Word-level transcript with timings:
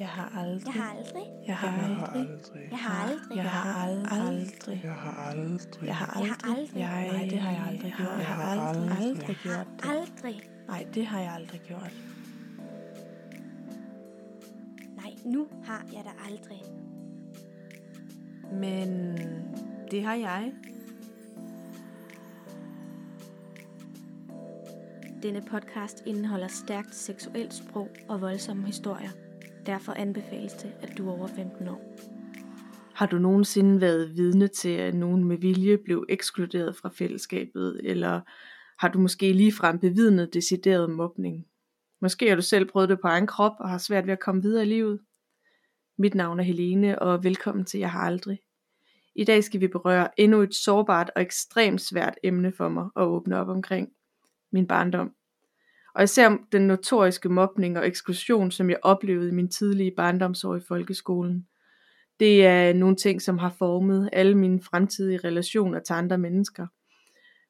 Jeg 0.00 0.08
har 0.08 0.32
aldrig. 0.38 0.74
Jeg 1.46 1.56
har 1.56 1.88
aldrig. 1.88 2.68
Jeg 2.70 2.78
har 2.78 3.02
aldrig. 3.02 3.36
Jeg 3.36 3.44
har 3.44 3.44
aldrig. 3.44 3.44
Jeg 3.44 3.50
har 3.50 4.24
aldrig. 4.24 4.80
Jeg 4.84 4.94
har 4.94 5.30
aldrig. 5.30 5.86
Jeg 5.86 5.96
har 5.96 6.16
Jeg 6.16 6.26
har 6.26 6.36
aldrig. 6.44 6.56
aldrig. 6.56 6.80
Jeg, 6.80 7.08
nej, 7.12 7.28
det 7.30 7.40
har 7.40 7.50
jeg 7.50 7.62
aldrig 7.68 7.94
gjort. 7.98 8.18
Jeg 8.18 8.26
har 8.26 8.68
aldrig, 8.68 8.98
aldrig 8.98 9.36
gjort 9.42 9.66
det. 9.82 9.88
Aldrig. 9.90 10.50
Nej, 10.68 10.86
det 10.94 11.06
har 11.06 11.20
jeg 11.20 11.32
aldrig 11.34 11.60
gjort. 11.68 11.92
Nej, 14.96 15.16
nu 15.24 15.48
har 15.64 15.82
jeg 15.92 16.04
da 16.04 16.10
aldrig. 16.30 16.62
Men 18.52 19.16
det 19.90 20.04
har 20.04 20.14
jeg. 20.14 20.52
Denne 25.22 25.42
podcast 25.42 26.02
indeholder 26.06 26.48
stærkt 26.48 26.94
seksuelt 26.94 27.54
sprog 27.54 27.88
og 28.08 28.20
voldsomme 28.20 28.66
historier. 28.66 29.10
Derfor 29.70 29.92
anbefales 29.92 30.52
det, 30.52 30.72
at 30.82 30.98
du 30.98 31.08
er 31.08 31.12
over 31.12 31.26
15 31.26 31.68
år. 31.68 31.94
Har 32.94 33.06
du 33.06 33.18
nogensinde 33.18 33.80
været 33.80 34.16
vidne 34.16 34.48
til, 34.48 34.68
at 34.68 34.94
nogen 34.94 35.24
med 35.24 35.36
vilje 35.36 35.78
blev 35.78 36.06
ekskluderet 36.08 36.76
fra 36.76 36.88
fællesskabet, 36.88 37.80
eller 37.84 38.20
har 38.78 38.88
du 38.88 38.98
måske 38.98 39.32
ligefrem 39.32 39.78
bevidnet 39.78 40.34
decideret 40.34 40.90
mobning? 40.90 41.46
Måske 42.00 42.28
har 42.28 42.36
du 42.36 42.42
selv 42.42 42.68
prøvet 42.68 42.88
det 42.88 43.00
på 43.00 43.08
egen 43.08 43.26
krop 43.26 43.52
og 43.60 43.68
har 43.68 43.78
svært 43.78 44.06
ved 44.06 44.12
at 44.12 44.20
komme 44.20 44.42
videre 44.42 44.62
i 44.62 44.68
livet. 44.68 45.00
Mit 45.98 46.14
navn 46.14 46.40
er 46.40 46.44
Helene, 46.44 46.98
og 46.98 47.24
velkommen 47.24 47.64
til 47.64 47.80
Jeg 47.80 47.90
har 47.90 48.00
aldrig. 48.00 48.40
I 49.14 49.24
dag 49.24 49.44
skal 49.44 49.60
vi 49.60 49.68
berøre 49.68 50.20
endnu 50.20 50.40
et 50.42 50.54
sårbart 50.54 51.10
og 51.16 51.22
ekstremt 51.22 51.80
svært 51.80 52.14
emne 52.24 52.52
for 52.52 52.68
mig 52.68 52.88
at 52.96 53.02
åbne 53.02 53.36
op 53.36 53.48
omkring. 53.48 53.88
Min 54.52 54.66
barndom. 54.66 55.14
Og 55.94 56.04
især 56.04 56.36
den 56.52 56.66
notoriske 56.66 57.28
mobning 57.28 57.78
og 57.78 57.86
eksklusion, 57.86 58.50
som 58.50 58.70
jeg 58.70 58.78
oplevede 58.82 59.28
i 59.28 59.34
min 59.34 59.48
tidlige 59.48 59.92
barndomsår 59.96 60.56
i 60.56 60.60
folkeskolen. 60.68 61.46
Det 62.20 62.46
er 62.46 62.72
nogle 62.72 62.96
ting, 62.96 63.22
som 63.22 63.38
har 63.38 63.54
formet 63.58 64.08
alle 64.12 64.38
mine 64.38 64.60
fremtidige 64.62 65.20
relationer 65.24 65.80
til 65.80 65.92
andre 65.92 66.18
mennesker. 66.18 66.66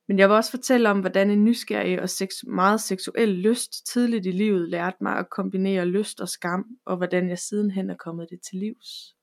Men 0.09 0.19
jeg 0.19 0.29
vil 0.29 0.37
også 0.37 0.51
fortælle 0.51 0.91
om, 0.91 1.01
hvordan 1.01 1.31
en 1.31 1.45
nysgerrig 1.45 2.03
og 2.03 2.09
seks- 2.09 2.45
meget 2.47 2.81
seksuel 2.81 3.29
lyst 3.29 3.87
tidligt 3.93 4.27
i 4.27 4.31
livet 4.31 4.69
lærte 4.69 4.97
mig 5.01 5.17
at 5.17 5.31
kombinere 5.31 5.85
lyst 5.85 6.21
og 6.21 6.29
skam, 6.29 6.65
og 6.87 6.97
hvordan 6.97 7.29
jeg 7.29 7.39
sidenhen 7.39 7.91
er 7.91 7.97
kommet 7.97 8.27
det 8.31 8.39
til 8.51 8.59
livs. 8.59 9.15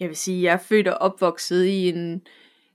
Jeg 0.00 0.08
vil 0.08 0.16
sige, 0.16 0.42
jeg 0.42 0.52
er 0.52 0.58
født 0.58 0.88
og 0.88 0.94
opvokset 0.94 1.64
i 1.64 1.88
en 1.88 2.22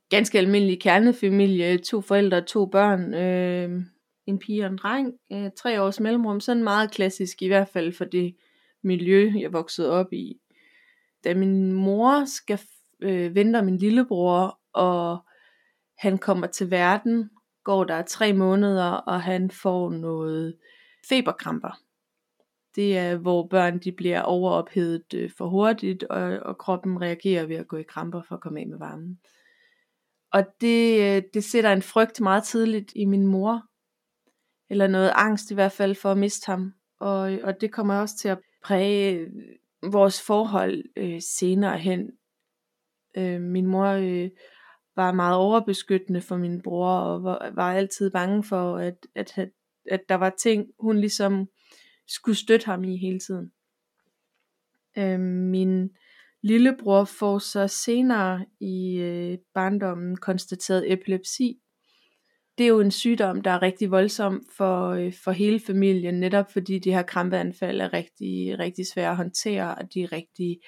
ganske 0.09 0.37
almindelig 0.37 0.81
kernefamilie. 0.81 1.77
To 1.77 2.01
forældre 2.01 2.41
to 2.41 2.65
børn. 2.65 3.13
Øh, 3.13 3.81
en 4.25 4.39
pige 4.39 4.63
og 4.63 4.71
en 4.71 4.77
dreng. 4.77 5.13
Øh, 5.31 5.51
tre 5.57 5.81
års 5.81 5.99
mellemrum. 5.99 6.39
Sådan 6.39 6.63
meget 6.63 6.91
klassisk 6.91 7.41
i 7.41 7.47
hvert 7.47 7.67
fald 7.67 7.93
for 7.93 8.05
det 8.05 8.35
miljø, 8.83 9.31
jeg 9.39 9.53
voksede 9.53 9.91
op 9.91 10.13
i. 10.13 10.37
Da 11.23 11.33
min 11.33 11.73
mor 11.73 12.25
skal 12.25 12.59
øh, 13.01 13.35
vente 13.35 13.57
om 13.57 13.65
min 13.65 13.77
lillebror, 13.77 14.59
og 14.73 15.25
han 15.97 16.17
kommer 16.17 16.47
til 16.47 16.71
verden, 16.71 17.29
går 17.63 17.83
der 17.83 18.01
tre 18.01 18.33
måneder, 18.33 18.91
og 18.91 19.21
han 19.21 19.51
får 19.51 19.89
noget 19.89 20.55
feberkramper. 21.09 21.84
Det 22.75 22.97
er, 22.97 23.17
hvor 23.17 23.47
børn 23.47 23.79
de 23.79 23.91
bliver 23.91 24.21
overophedet 24.21 25.13
øh, 25.13 25.31
for 25.37 25.47
hurtigt, 25.47 26.03
og, 26.03 26.21
og 26.21 26.57
kroppen 26.57 27.01
reagerer 27.01 27.45
ved 27.45 27.55
at 27.55 27.67
gå 27.67 27.77
i 27.77 27.83
kramper 27.83 28.21
for 28.27 28.35
at 28.35 28.41
komme 28.41 28.59
af 28.59 28.67
med 28.67 28.77
varmen. 28.77 29.19
Og 30.31 30.45
det, 30.61 31.01
øh, 31.01 31.23
det 31.33 31.43
sætter 31.43 31.73
en 31.73 31.81
frygt 31.81 32.21
meget 32.21 32.43
tidligt 32.43 32.91
i 32.95 33.05
min 33.05 33.27
mor, 33.27 33.61
eller 34.69 34.87
noget 34.87 35.11
angst 35.15 35.51
i 35.51 35.53
hvert 35.53 35.71
fald 35.71 35.95
for 35.95 36.11
at 36.11 36.17
miste 36.17 36.45
ham. 36.45 36.73
Og, 36.99 37.19
og 37.43 37.61
det 37.61 37.71
kommer 37.71 37.95
også 37.95 38.17
til 38.17 38.27
at 38.27 38.39
præge 38.63 39.11
øh, 39.11 39.31
vores 39.93 40.21
forhold 40.21 40.83
øh, 40.97 41.21
senere 41.21 41.77
hen. 41.77 42.11
Øh, 43.17 43.41
min 43.41 43.65
mor 43.65 43.85
øh, 43.85 44.29
var 44.95 45.11
meget 45.11 45.37
overbeskyttende 45.37 46.21
for 46.21 46.37
min 46.37 46.61
bror, 46.61 46.91
og 46.91 47.23
var, 47.23 47.51
var 47.55 47.73
altid 47.73 48.11
bange 48.11 48.43
for, 48.43 48.77
at, 48.77 48.97
at, 49.15 49.37
at, 49.37 49.49
at 49.91 50.01
der 50.09 50.15
var 50.15 50.29
ting, 50.29 50.67
hun 50.79 50.97
ligesom 50.97 51.47
skulle 52.07 52.37
støtte 52.37 52.65
ham 52.65 52.83
i 52.83 52.97
hele 52.97 53.19
tiden. 53.19 53.51
Øh, 54.97 55.19
min 55.19 55.89
lillebror 56.43 57.03
får 57.03 57.39
så 57.39 57.67
senere 57.67 58.45
i 58.59 58.97
øh, 58.97 59.37
barndommen 59.53 60.17
konstateret 60.17 60.93
epilepsi. 60.93 61.59
Det 62.57 62.63
er 62.63 62.67
jo 62.67 62.79
en 62.79 62.91
sygdom, 62.91 63.41
der 63.41 63.51
er 63.51 63.61
rigtig 63.61 63.91
voldsom 63.91 64.43
for, 64.57 64.89
øh, 64.89 65.13
for 65.23 65.31
hele 65.31 65.59
familien, 65.59 66.19
netop 66.19 66.51
fordi 66.51 66.79
de 66.79 66.93
her 66.93 67.01
krampeanfald 67.01 67.81
er 67.81 67.93
rigtig, 67.93 68.59
rigtig 68.59 68.87
svære 68.87 69.09
at 69.09 69.17
håndtere, 69.17 69.75
og 69.75 69.93
de 69.93 70.03
er 70.03 70.11
rigtig 70.11 70.59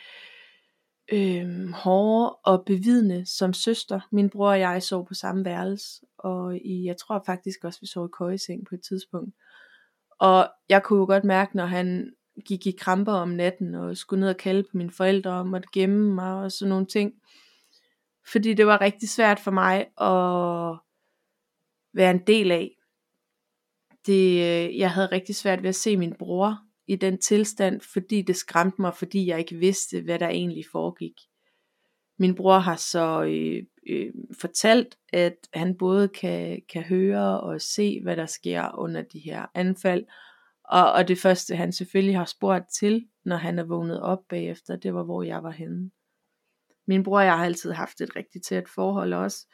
øh, 1.12 1.70
hårde 1.70 2.36
og 2.36 2.64
bevidende 2.66 3.26
som 3.26 3.54
søster. 3.54 4.00
Min 4.12 4.30
bror 4.30 4.50
og 4.50 4.60
jeg 4.60 4.84
sov 4.84 5.08
på 5.08 5.14
samme 5.14 5.46
værelse, 5.46 6.06
og 6.18 6.58
i, 6.58 6.86
jeg 6.86 6.98
tror 6.98 7.24
faktisk 7.26 7.64
også, 7.64 7.80
vi 7.82 7.88
sov 7.88 8.06
i 8.06 8.16
køjeseng 8.18 8.66
på 8.70 8.76
et 8.76 8.82
tidspunkt. 8.82 9.36
Og 10.20 10.50
jeg 10.70 10.84
kunne 10.84 11.00
jo 11.00 11.06
godt 11.06 11.24
mærke, 11.24 11.58
når 11.58 11.66
han 11.66 12.14
gik 12.46 12.68
i 12.68 12.72
kramper 12.72 13.14
om 13.14 13.30
natten, 13.30 13.76
og 13.76 13.98
skulle 13.98 14.20
ned 14.20 14.30
og 14.30 14.38
kalde 14.38 14.64
på 14.64 14.78
mine 14.78 14.92
forældre, 14.92 15.32
og 15.32 15.48
måtte 15.48 15.68
gemme 15.74 16.16
mig, 16.16 16.34
og 16.34 16.52
sådan 16.52 16.70
nogle 16.70 16.86
ting. 16.86 17.14
Fordi 18.32 18.54
det 18.54 18.68
var 18.68 18.82
rigtig 18.82 19.10
svært 19.10 19.40
for 19.40 19.52
mig 19.52 19.80
at 20.02 20.80
være 21.94 22.12
en 22.12 22.28
del 22.28 22.52
af. 22.52 22.72
Det, 24.06 24.32
øh, 24.32 24.78
jeg 24.78 24.92
havde 24.92 25.12
rigtig 25.12 25.36
svært 25.36 25.62
ved 25.64 25.70
at 25.70 25.76
se 25.76 25.98
min 25.98 26.14
bror 26.20 26.58
i 26.88 26.96
den 26.96 27.18
tilstand, 27.18 27.82
fordi 27.82 28.22
det 28.22 28.36
skræmte 28.36 28.82
mig, 28.82 28.94
fordi 28.96 29.28
jeg 29.28 29.40
ikke 29.40 29.56
vidste, 29.56 30.02
hvad 30.02 30.20
der 30.20 30.28
egentlig 30.28 30.64
foregik. 30.72 31.14
Min 32.20 32.36
bror 32.36 32.60
har 32.60 32.76
så 32.76 33.24
øh, 33.24 33.64
øh, 33.90 34.14
fortalt, 34.42 34.98
at 35.14 35.36
han 35.54 35.78
både 35.78 36.08
kan, 36.08 36.62
kan 36.70 36.84
høre 36.84 37.42
og 37.42 37.62
se, 37.62 38.00
hvad 38.04 38.16
der 38.16 38.26
sker 38.26 38.80
under 38.80 39.02
de 39.02 39.20
her 39.20 39.46
anfald, 39.54 40.06
og, 40.68 40.92
og 40.92 41.08
det 41.08 41.18
første, 41.18 41.56
han 41.56 41.72
selvfølgelig 41.72 42.18
har 42.18 42.26
spurgt 42.26 42.66
til, 42.80 43.08
når 43.26 43.36
han 43.36 43.60
er 43.60 43.64
vågnet 43.64 44.02
op 44.02 44.20
bagefter, 44.30 44.76
det 44.76 44.94
var, 44.94 45.04
hvor 45.04 45.24
jeg 45.24 45.44
var 45.44 45.52
henne. 45.52 45.92
Min 46.88 47.04
bror 47.04 47.20
og 47.20 47.26
jeg 47.26 47.38
har 47.38 47.46
altid 47.46 47.72
haft 47.72 48.02
et 48.02 48.16
rigtig 48.16 48.42
tæt 48.42 48.70
forhold 48.70 49.14
også. 49.14 49.48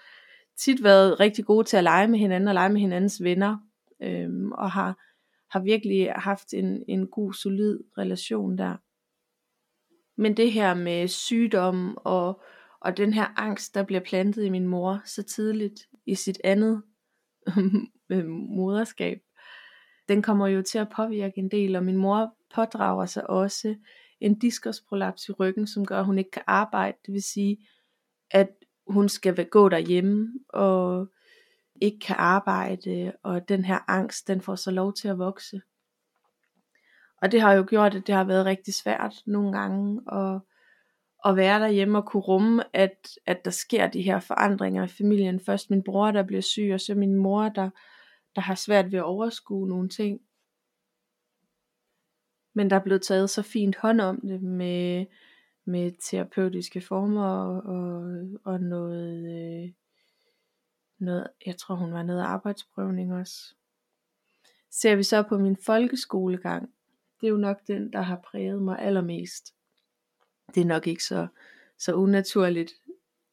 Tit 0.58 0.84
været 0.84 1.20
rigtig 1.20 1.46
gode 1.46 1.68
til 1.68 1.78
at 1.78 1.84
lege 1.84 2.08
med 2.08 2.20
hinanden 2.20 2.48
og 2.48 2.54
lege 2.54 2.70
med 2.70 2.82
hinandens 2.82 3.24
venner. 3.24 3.58
Øhm, 4.02 4.52
og 4.52 4.72
har, 4.72 5.00
har 5.52 5.60
virkelig 5.60 6.12
haft 6.16 6.54
en, 6.54 6.84
en 6.88 7.08
god, 7.08 7.34
solid 7.34 7.80
relation 7.98 8.58
der. 8.58 8.76
Men 10.22 10.38
det 10.38 10.52
her 10.52 10.74
med 10.74 11.08
sygdom 11.08 11.98
og, 11.98 12.42
og 12.84 12.98
den 12.98 13.14
her 13.14 13.40
angst, 13.40 13.76
der 13.76 13.84
bliver 13.84 14.02
plantet 14.02 14.46
i 14.46 14.50
min 14.50 14.68
mor 14.68 15.02
så 15.06 15.24
tidligt 15.24 15.88
i 16.06 16.16
sit 16.16 16.42
andet 16.44 16.84
øh, 18.12 18.26
moderskab, 18.28 19.22
den 20.08 20.22
kommer 20.22 20.48
jo 20.48 20.62
til 20.62 20.78
at 20.78 20.90
påvirke 20.96 21.38
en 21.38 21.52
del, 21.52 21.76
og 21.76 21.84
min 21.84 21.98
mor 21.98 22.36
pådrager 22.56 23.06
sig 23.06 23.30
også 23.30 23.76
en 24.20 24.40
diskusprolaps 24.40 25.30
i 25.30 25.32
ryggen, 25.32 25.68
som 25.68 25.86
gør, 25.86 26.00
at 26.00 26.06
hun 26.06 26.18
ikke 26.18 26.32
kan 26.32 26.44
arbejde. 26.48 26.98
Det 27.06 27.14
vil 27.14 27.24
sige, 27.24 27.68
at 28.32 28.50
hun 28.88 29.10
skal 29.10 29.46
gå 29.46 29.70
derhjemme 29.70 30.34
og 30.50 31.08
ikke 31.82 32.00
kan 32.00 32.16
arbejde, 32.20 33.14
og 33.24 33.50
den 33.50 33.66
her 33.66 33.80
angst, 33.88 34.28
den 34.28 34.42
får 34.42 34.56
så 34.56 34.72
lov 34.72 34.94
til 34.94 35.08
at 35.08 35.18
vokse. 35.18 35.62
Og 37.22 37.32
det 37.32 37.42
har 37.42 37.54
jo 37.54 37.66
gjort, 37.70 37.96
at 37.96 38.08
det 38.08 38.16
har 38.16 38.24
været 38.24 38.46
rigtig 38.46 38.74
svært 38.74 39.14
nogle 39.26 39.58
gange 39.58 40.02
at, 40.12 40.42
at 41.26 41.36
være 41.36 41.60
derhjemme 41.60 41.98
og 41.98 42.06
kunne 42.06 42.24
rumme, 42.24 42.64
at, 42.76 43.18
at 43.26 43.46
der 43.46 43.52
sker 43.52 43.88
de 43.88 44.02
her 44.02 44.20
forandringer 44.20 44.84
i 44.84 44.88
familien. 44.88 45.40
Først 45.40 45.70
min 45.70 45.84
bror, 45.84 46.12
der 46.12 46.24
bliver 46.24 46.42
syg, 46.42 46.72
og 46.74 46.82
så 46.82 46.96
min 46.96 47.16
mor, 47.16 47.50
der, 47.50 47.70
der 48.36 48.42
har 48.42 48.56
svært 48.56 48.92
ved 48.92 49.00
at 49.00 49.06
overskue 49.06 49.70
nogle 49.70 49.90
ting. 49.90 50.22
Men 52.54 52.70
der 52.70 52.76
er 52.76 52.84
blevet 52.84 53.02
taget 53.02 53.30
så 53.30 53.42
fint 53.42 53.76
hånd 53.76 54.02
om 54.02 54.22
det 54.22 54.42
med, 54.42 55.06
med 55.66 55.92
terapeutiske 56.00 56.82
former 56.82 57.28
og, 57.28 58.04
og 58.44 58.60
noget, 58.60 59.64
øh, 59.64 59.72
noget, 61.00 61.28
jeg 61.46 61.58
tror 61.58 61.76
hun 61.76 61.94
var 61.94 62.04
noget 62.04 62.22
arbejdsprøvning 62.22 63.14
også. 63.14 63.56
Ser 64.72 64.96
vi 64.96 65.04
så 65.04 65.24
på 65.24 65.38
min 65.38 65.58
folkeskolegang, 65.58 66.70
det 67.22 67.28
er 67.28 67.32
jo 67.32 67.38
nok 67.38 67.68
den, 67.68 67.94
der 67.94 68.02
har 68.02 68.20
præget 68.32 68.62
mig 68.62 68.80
allermest. 68.80 69.54
Det 70.56 70.62
er 70.62 70.66
nok 70.66 70.88
ikke 70.88 71.04
så, 71.04 71.28
så 71.80 71.94
unaturligt. 71.94 72.72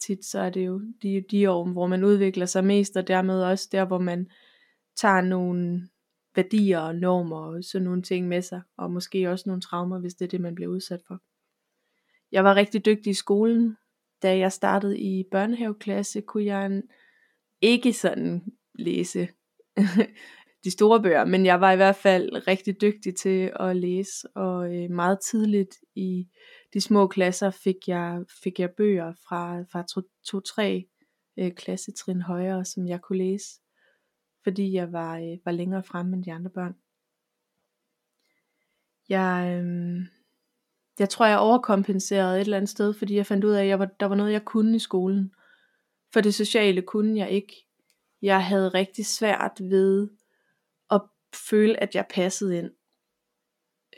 Tit 0.06 0.24
så 0.24 0.40
er 0.40 0.50
det 0.50 0.66
jo 0.66 0.80
de, 1.02 1.24
de 1.30 1.50
år, 1.50 1.72
hvor 1.72 1.86
man 1.86 2.04
udvikler 2.04 2.46
sig 2.46 2.64
mest, 2.64 2.96
og 2.96 3.08
dermed 3.08 3.42
også 3.42 3.68
der, 3.72 3.84
hvor 3.84 3.98
man 3.98 4.26
tager 4.96 5.20
nogle 5.20 5.88
værdier 6.36 6.78
og 6.78 6.94
normer 6.94 7.36
og 7.36 7.64
sådan 7.64 7.84
nogle 7.84 8.02
ting 8.02 8.28
med 8.28 8.42
sig, 8.42 8.62
og 8.76 8.90
måske 8.90 9.30
også 9.30 9.44
nogle 9.46 9.62
traumer, 9.62 9.98
hvis 9.98 10.14
det 10.14 10.24
er 10.24 10.28
det, 10.28 10.40
man 10.40 10.54
bliver 10.54 10.70
udsat 10.70 11.00
for. 11.06 11.20
Jeg 12.32 12.44
var 12.44 12.54
rigtig 12.54 12.84
dygtig 12.84 13.10
i 13.10 13.14
skolen. 13.14 13.76
Da 14.22 14.38
jeg 14.38 14.52
startede 14.52 14.98
i 14.98 15.24
børnehaveklasse, 15.30 16.20
kunne 16.20 16.44
jeg 16.44 16.82
ikke 17.60 17.92
sådan 17.92 18.42
læse 18.74 19.28
de 20.64 20.70
store 20.70 21.02
bøger, 21.02 21.24
men 21.24 21.46
jeg 21.46 21.60
var 21.60 21.72
i 21.72 21.76
hvert 21.76 21.96
fald 21.96 22.48
rigtig 22.48 22.80
dygtig 22.80 23.16
til 23.16 23.52
at 23.60 23.76
læse, 23.76 24.28
og 24.34 24.76
øh, 24.76 24.90
meget 24.90 25.18
tidligt 25.30 25.76
i 25.94 26.28
de 26.74 26.80
små 26.80 27.06
klasser 27.06 27.50
fik 27.50 27.88
jeg, 27.88 28.24
fik 28.42 28.60
jeg 28.60 28.70
bøger 28.70 29.12
fra, 29.28 29.62
fra 29.62 29.84
to-tre 30.24 30.88
øh, 31.38 31.52
klassetrin 31.52 32.22
højere, 32.22 32.64
som 32.64 32.86
jeg 32.86 33.00
kunne 33.00 33.18
læse, 33.18 33.60
fordi 34.42 34.72
jeg 34.72 34.92
var, 34.92 35.18
øh, 35.18 35.38
var 35.44 35.52
længere 35.52 35.82
fremme 35.82 36.16
end 36.16 36.24
de 36.24 36.32
andre 36.32 36.50
børn. 36.50 36.76
Jeg, 39.08 39.62
øh, 39.64 40.06
jeg 40.98 41.08
tror, 41.08 41.26
jeg 41.26 41.38
overkompenserede 41.38 42.36
et 42.36 42.40
eller 42.40 42.56
andet 42.56 42.68
sted, 42.68 42.94
fordi 42.94 43.16
jeg 43.16 43.26
fandt 43.26 43.44
ud 43.44 43.50
af, 43.50 43.62
at 43.62 43.68
jeg 43.68 43.78
var, 43.78 43.88
der 44.00 44.06
var 44.06 44.16
noget, 44.16 44.32
jeg 44.32 44.44
kunne 44.44 44.76
i 44.76 44.78
skolen. 44.78 45.34
For 46.12 46.20
det 46.20 46.34
sociale 46.34 46.82
kunne 46.82 47.18
jeg 47.18 47.30
ikke. 47.30 47.66
Jeg 48.22 48.46
havde 48.46 48.68
rigtig 48.68 49.06
svært 49.06 49.60
ved 49.60 50.08
at 50.90 51.00
føle, 51.50 51.82
at 51.82 51.94
jeg 51.94 52.06
passede 52.10 52.58
ind. 52.58 52.70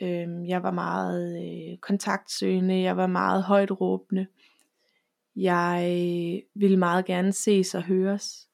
Øh, 0.03 0.49
jeg 0.49 0.63
var 0.63 0.71
meget 0.71 1.43
øh, 1.43 1.77
kontaktsøgende, 1.77 2.81
jeg 2.81 2.97
var 2.97 3.07
meget 3.07 3.43
højt 3.43 3.81
råbende. 3.81 4.27
Jeg 5.35 5.83
øh, 5.85 6.61
ville 6.61 6.77
meget 6.77 7.05
gerne 7.05 7.33
ses 7.33 7.75
og 7.75 7.83
høres. 7.83 8.49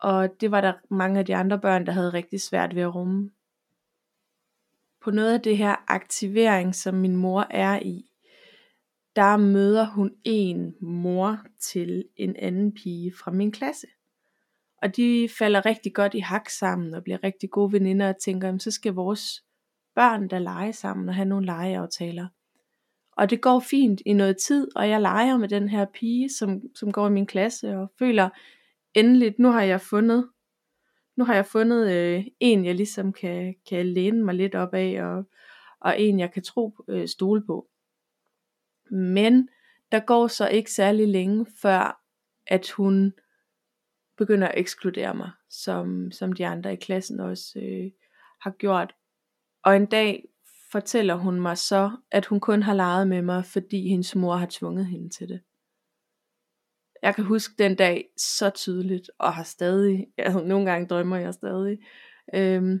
Og 0.00 0.40
det 0.40 0.50
var 0.50 0.60
der 0.60 0.72
mange 0.90 1.18
af 1.18 1.26
de 1.26 1.36
andre 1.36 1.58
børn, 1.58 1.86
der 1.86 1.92
havde 1.92 2.12
rigtig 2.12 2.40
svært 2.40 2.74
ved 2.74 2.82
at 2.82 2.94
rumme. 2.94 3.30
På 5.02 5.10
noget 5.10 5.34
af 5.34 5.40
det 5.40 5.56
her 5.56 5.76
aktivering, 5.88 6.74
som 6.74 6.94
min 6.94 7.16
mor 7.16 7.46
er 7.50 7.80
i, 7.82 8.10
der 9.16 9.36
møder 9.36 9.86
hun 9.86 10.14
en 10.24 10.74
mor 10.80 11.38
til 11.60 12.04
en 12.16 12.36
anden 12.36 12.74
pige 12.74 13.12
fra 13.14 13.30
min 13.30 13.52
klasse. 13.52 13.86
Og 14.82 14.96
de 14.96 15.28
falder 15.38 15.66
rigtig 15.66 15.94
godt 15.94 16.14
i 16.14 16.18
hak 16.18 16.48
sammen 16.48 16.94
og 16.94 17.02
bliver 17.02 17.24
rigtig 17.24 17.50
gode 17.50 17.72
veninder 17.72 18.08
og 18.08 18.18
tænker, 18.20 18.58
så 18.58 18.70
skal 18.70 18.92
vores 18.92 19.44
børn 19.98 20.28
der 20.28 20.38
leger 20.38 20.72
sammen 20.72 21.08
og 21.08 21.14
have 21.14 21.28
nogle 21.28 21.46
legeaftaler. 21.46 22.28
Og 23.12 23.30
det 23.30 23.40
går 23.40 23.60
fint 23.60 24.02
i 24.06 24.12
noget 24.12 24.36
tid, 24.36 24.68
og 24.76 24.88
jeg 24.88 25.00
leger 25.00 25.36
med 25.36 25.48
den 25.48 25.68
her 25.68 25.84
pige, 25.94 26.28
som, 26.30 26.60
som 26.74 26.92
går 26.92 27.06
i 27.06 27.10
min 27.10 27.26
klasse, 27.26 27.76
og 27.76 27.92
føler 27.98 28.28
endelig, 28.94 29.34
nu 29.38 29.48
har 29.48 29.62
jeg 29.62 29.80
fundet, 29.80 30.28
nu 31.16 31.24
har 31.24 31.34
jeg 31.34 31.46
fundet 31.46 31.92
øh, 31.92 32.24
en, 32.40 32.64
jeg 32.64 32.74
ligesom 32.74 33.12
kan, 33.12 33.54
kan 33.68 33.86
læne 33.86 34.24
mig 34.24 34.34
lidt 34.34 34.54
op 34.54 34.74
af, 34.74 35.04
og, 35.04 35.24
og 35.80 36.00
en, 36.00 36.18
jeg 36.18 36.32
kan 36.32 36.42
tro 36.42 36.84
øh, 36.88 37.08
stole 37.08 37.46
på. 37.46 37.68
Men 38.90 39.48
der 39.92 40.00
går 40.00 40.26
så 40.26 40.48
ikke 40.48 40.72
særlig 40.72 41.08
længe, 41.08 41.46
før 41.62 42.02
at 42.46 42.70
hun 42.70 43.12
begynder 44.16 44.48
at 44.48 44.58
ekskludere 44.58 45.14
mig, 45.14 45.30
som, 45.50 46.12
som 46.12 46.32
de 46.32 46.46
andre 46.46 46.72
i 46.72 46.76
klassen 46.76 47.20
også 47.20 47.58
øh, 47.58 47.90
har 48.40 48.50
gjort. 48.50 48.94
Og 49.68 49.76
en 49.76 49.86
dag 49.86 50.28
fortæller 50.72 51.14
hun 51.14 51.40
mig 51.40 51.58
så, 51.58 51.90
at 52.10 52.26
hun 52.26 52.40
kun 52.40 52.62
har 52.62 52.74
leget 52.74 53.08
med 53.08 53.22
mig, 53.22 53.44
fordi 53.44 53.88
hendes 53.88 54.14
mor 54.14 54.36
har 54.36 54.46
tvunget 54.50 54.86
hende 54.86 55.08
til 55.10 55.28
det. 55.28 55.40
Jeg 57.02 57.14
kan 57.14 57.24
huske 57.24 57.54
den 57.58 57.76
dag 57.76 58.08
så 58.16 58.50
tydeligt, 58.50 59.10
og 59.18 59.34
har 59.34 59.42
stadig, 59.42 60.06
altså 60.18 60.40
nogle 60.44 60.70
gange 60.70 60.88
drømmer 60.88 61.16
jeg 61.16 61.34
stadig, 61.34 61.78
øhm, 62.34 62.80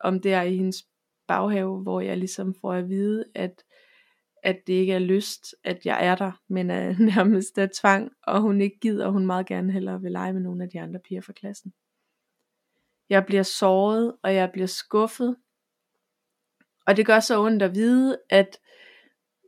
om 0.00 0.20
det 0.20 0.32
er 0.32 0.42
i 0.42 0.56
hendes 0.56 0.86
baghave, 1.28 1.82
hvor 1.82 2.00
jeg 2.00 2.16
ligesom 2.16 2.54
får 2.60 2.72
at 2.72 2.88
vide, 2.88 3.24
at, 3.34 3.64
at 4.42 4.60
det 4.66 4.72
ikke 4.72 4.92
er 4.92 4.98
lyst, 4.98 5.54
at 5.64 5.86
jeg 5.86 6.06
er 6.06 6.14
der, 6.14 6.32
men 6.48 6.70
er 6.70 6.98
nærmest 7.14 7.58
af 7.58 7.70
tvang, 7.70 8.12
og 8.22 8.40
hun 8.40 8.60
ikke 8.60 8.78
gider, 8.78 9.06
og 9.06 9.12
hun 9.12 9.26
meget 9.26 9.46
gerne 9.46 9.72
hellere 9.72 10.00
vil 10.00 10.12
lege 10.12 10.32
med 10.32 10.40
nogle 10.40 10.64
af 10.64 10.70
de 10.70 10.80
andre 10.80 11.00
piger 11.08 11.20
fra 11.20 11.32
klassen. 11.32 11.72
Jeg 13.08 13.26
bliver 13.26 13.42
såret, 13.42 14.16
og 14.22 14.34
jeg 14.34 14.50
bliver 14.52 14.66
skuffet, 14.66 15.36
og 16.88 16.96
det 16.96 17.06
gør 17.06 17.20
så 17.20 17.40
ondt 17.40 17.62
at 17.62 17.74
vide, 17.74 18.18
at 18.30 18.58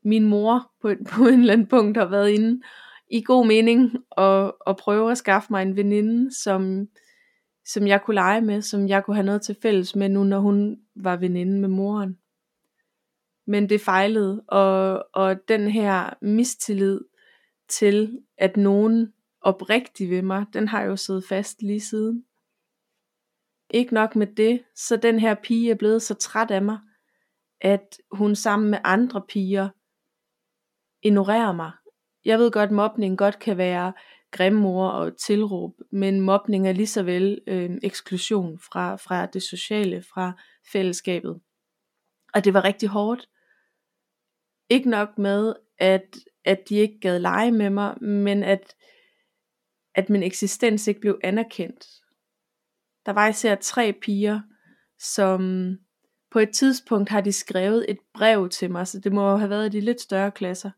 min 0.04 0.24
mor 0.24 0.72
på, 0.82 0.94
på 1.12 1.26
en 1.26 1.40
eller 1.40 1.52
anden 1.52 1.66
punkt 1.66 1.96
har 1.96 2.06
været 2.06 2.30
inde 2.30 2.62
i 3.10 3.22
god 3.22 3.46
mening 3.46 3.96
og, 4.10 4.56
og 4.66 4.76
prøve 4.76 5.10
at 5.10 5.18
skaffe 5.18 5.46
mig 5.50 5.62
en 5.62 5.76
veninde, 5.76 6.34
som, 6.42 6.88
som 7.66 7.86
jeg 7.86 8.02
kunne 8.02 8.14
lege 8.14 8.40
med, 8.40 8.62
som 8.62 8.88
jeg 8.88 9.04
kunne 9.04 9.14
have 9.14 9.26
noget 9.26 9.42
til 9.42 9.56
fælles 9.62 9.96
med 9.96 10.08
nu, 10.08 10.24
når 10.24 10.38
hun 10.38 10.78
var 10.96 11.16
veninde 11.16 11.60
med 11.60 11.68
moren. 11.68 12.18
Men 13.46 13.68
det 13.68 13.80
fejlede, 13.80 14.40
og, 14.48 15.04
og 15.14 15.48
den 15.48 15.70
her 15.70 16.14
mistillid 16.22 17.00
til, 17.68 18.18
at 18.38 18.56
nogen 18.56 19.12
oprigtig 19.40 20.10
ved 20.10 20.22
mig, 20.22 20.46
den 20.52 20.68
har 20.68 20.82
jo 20.82 20.96
siddet 20.96 21.24
fast 21.28 21.62
lige 21.62 21.80
siden. 21.80 22.24
Ikke 23.70 23.94
nok 23.94 24.16
med 24.16 24.26
det, 24.26 24.62
så 24.76 24.96
den 24.96 25.18
her 25.18 25.34
pige 25.34 25.70
er 25.70 25.74
blevet 25.74 26.02
så 26.02 26.14
træt 26.14 26.50
af 26.50 26.62
mig, 26.62 26.78
at 27.60 28.00
hun 28.12 28.36
sammen 28.36 28.70
med 28.70 28.78
andre 28.84 29.22
piger 29.28 29.68
ignorerer 31.02 31.52
mig. 31.52 31.72
Jeg 32.24 32.38
ved 32.38 32.50
godt, 32.50 32.68
at 32.68 32.74
mobning 32.74 33.18
godt 33.18 33.38
kan 33.38 33.56
være 33.56 33.92
grimmor 34.30 34.88
og 34.88 35.16
tilråb, 35.16 35.74
men 35.92 36.20
mobning 36.20 36.68
er 36.68 36.72
lige 36.72 36.86
så 36.86 37.02
vel 37.02 37.40
øh, 37.46 37.70
eksklusion 37.82 38.58
fra, 38.58 38.96
fra 38.96 39.26
det 39.26 39.42
sociale, 39.42 40.02
fra 40.02 40.32
fællesskabet. 40.72 41.40
Og 42.34 42.44
det 42.44 42.54
var 42.54 42.64
rigtig 42.64 42.88
hårdt. 42.88 43.28
Ikke 44.68 44.90
nok 44.90 45.18
med, 45.18 45.54
at, 45.78 46.16
at 46.44 46.68
de 46.68 46.74
ikke 46.74 47.00
gad 47.00 47.18
lege 47.18 47.52
med 47.52 47.70
mig, 47.70 48.02
men 48.02 48.42
at, 48.42 48.76
at 49.94 50.10
min 50.10 50.22
eksistens 50.22 50.86
ikke 50.86 51.00
blev 51.00 51.20
anerkendt. 51.24 51.86
Der 53.06 53.12
var 53.12 53.28
især 53.28 53.54
tre 53.54 53.92
piger, 53.92 54.40
som 54.98 55.70
på 56.30 56.38
et 56.38 56.50
tidspunkt 56.50 57.08
har 57.08 57.20
de 57.20 57.32
skrevet 57.32 57.86
et 57.88 57.98
brev 58.14 58.48
til 58.48 58.70
mig, 58.70 58.86
så 58.86 59.00
det 59.00 59.12
må 59.12 59.36
have 59.36 59.50
været 59.50 59.66
i 59.66 59.78
de 59.78 59.84
lidt 59.84 60.00
større 60.00 60.30
klasser, 60.30 60.70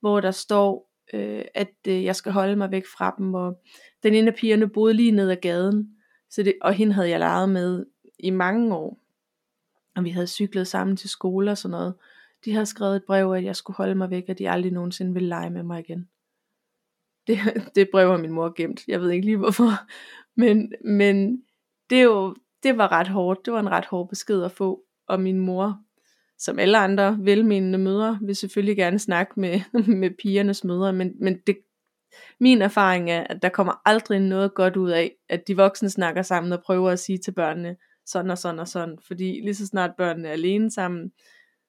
hvor 0.00 0.20
der 0.20 0.30
står, 0.30 0.90
øh, 1.14 1.44
at 1.54 1.72
øh, 1.88 2.04
jeg 2.04 2.16
skal 2.16 2.32
holde 2.32 2.56
mig 2.56 2.70
væk 2.70 2.84
fra 2.96 3.14
dem, 3.18 3.34
og 3.34 3.60
den 4.02 4.14
ene 4.14 4.30
af 4.30 4.34
pigerne 4.34 4.68
boede 4.68 4.94
lige 4.94 5.10
ned 5.10 5.30
ad 5.30 5.36
gaden, 5.36 5.96
så 6.30 6.42
det, 6.42 6.54
og 6.60 6.74
hende 6.74 6.92
havde 6.92 7.08
jeg 7.08 7.18
leget 7.18 7.48
med 7.48 7.86
i 8.18 8.30
mange 8.30 8.74
år, 8.76 9.00
og 9.96 10.04
vi 10.04 10.10
havde 10.10 10.26
cyklet 10.26 10.66
sammen 10.66 10.96
til 10.96 11.10
skole 11.10 11.50
og 11.50 11.58
sådan 11.58 11.70
noget. 11.70 11.94
De 12.44 12.52
havde 12.52 12.66
skrevet 12.66 12.96
et 12.96 13.04
brev, 13.04 13.32
at 13.32 13.44
jeg 13.44 13.56
skulle 13.56 13.76
holde 13.76 13.94
mig 13.94 14.10
væk, 14.10 14.24
og 14.28 14.38
de 14.38 14.50
aldrig 14.50 14.72
nogensinde 14.72 15.12
ville 15.12 15.28
lege 15.28 15.50
med 15.50 15.62
mig 15.62 15.80
igen. 15.80 16.08
Det, 17.26 17.38
det 17.74 17.88
brev 17.92 18.10
har 18.10 18.16
min 18.16 18.30
mor 18.30 18.52
gemt, 18.56 18.80
jeg 18.88 19.00
ved 19.00 19.10
ikke 19.10 19.24
lige 19.26 19.36
hvorfor, 19.36 19.70
men, 20.34 20.72
men 20.84 21.42
det 21.90 21.98
er 21.98 22.02
jo, 22.02 22.36
det 22.62 22.78
var 22.78 22.92
ret 22.92 23.08
hårdt. 23.08 23.44
Det 23.44 23.52
var 23.52 23.60
en 23.60 23.70
ret 23.70 23.86
hård 23.86 24.08
besked 24.08 24.42
at 24.42 24.52
få. 24.52 24.82
Og 25.08 25.20
min 25.20 25.38
mor, 25.38 25.78
som 26.38 26.58
alle 26.58 26.78
andre 26.78 27.18
velmenende 27.20 27.78
mødre, 27.78 28.18
vil 28.22 28.36
selvfølgelig 28.36 28.76
gerne 28.76 28.98
snakke 28.98 29.40
med, 29.40 29.60
med 30.02 30.10
pigernes 30.22 30.64
mødre, 30.64 30.92
men, 30.92 31.12
men 31.20 31.38
det, 31.46 31.58
min 32.40 32.62
erfaring 32.62 33.10
er, 33.10 33.24
at 33.24 33.42
der 33.42 33.48
kommer 33.48 33.82
aldrig 33.84 34.20
noget 34.20 34.54
godt 34.54 34.76
ud 34.76 34.90
af, 34.90 35.16
at 35.28 35.48
de 35.48 35.56
voksne 35.56 35.90
snakker 35.90 36.22
sammen 36.22 36.52
og 36.52 36.62
prøver 36.62 36.90
at 36.90 36.98
sige 36.98 37.18
til 37.18 37.32
børnene, 37.32 37.76
sådan 38.06 38.30
og 38.30 38.38
sådan 38.38 38.58
og 38.58 38.68
sådan. 38.68 38.98
Fordi 39.06 39.40
lige 39.40 39.54
så 39.54 39.66
snart 39.66 39.90
børnene 39.98 40.28
er 40.28 40.32
alene 40.32 40.70
sammen, 40.70 41.12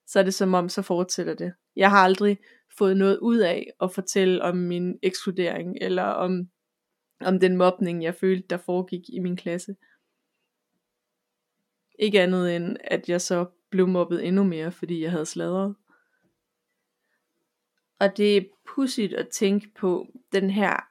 så 0.08 0.20
er 0.20 0.24
det 0.24 0.34
som 0.34 0.54
om, 0.54 0.70
så 0.70 0.82
fortsætter 0.82 1.34
det. 1.34 1.54
Jeg 1.76 1.90
har 1.90 1.98
aldrig 1.98 2.38
fået 2.78 2.98
noget 2.98 3.18
ud 3.18 3.38
af 3.38 3.72
at 3.82 3.92
fortælle 3.92 4.42
om 4.44 4.58
min 4.58 5.00
ekskludering, 5.04 5.78
eller 5.82 6.04
om, 6.04 6.48
om 7.22 7.40
den 7.40 7.58
mobning, 7.58 8.04
jeg 8.04 8.16
følte, 8.16 8.48
der 8.50 8.58
foregik 8.58 9.02
i 9.10 9.20
min 9.20 9.36
klasse. 9.36 9.76
Ikke 11.98 12.22
andet 12.22 12.56
end, 12.56 12.78
at 12.84 13.10
jeg 13.10 13.22
så 13.22 13.46
blev 13.70 13.88
mobbet 13.88 14.28
endnu 14.28 14.44
mere, 14.44 14.72
fordi 14.72 15.02
jeg 15.02 15.12
havde 15.12 15.26
sladret. 15.26 15.76
Og 18.00 18.18
det 18.18 18.38
er 18.38 18.42
pudsigt 18.76 19.14
at 19.14 19.28
tænke 19.28 19.72
på 19.74 20.08
den 20.32 20.50
her 20.50 20.88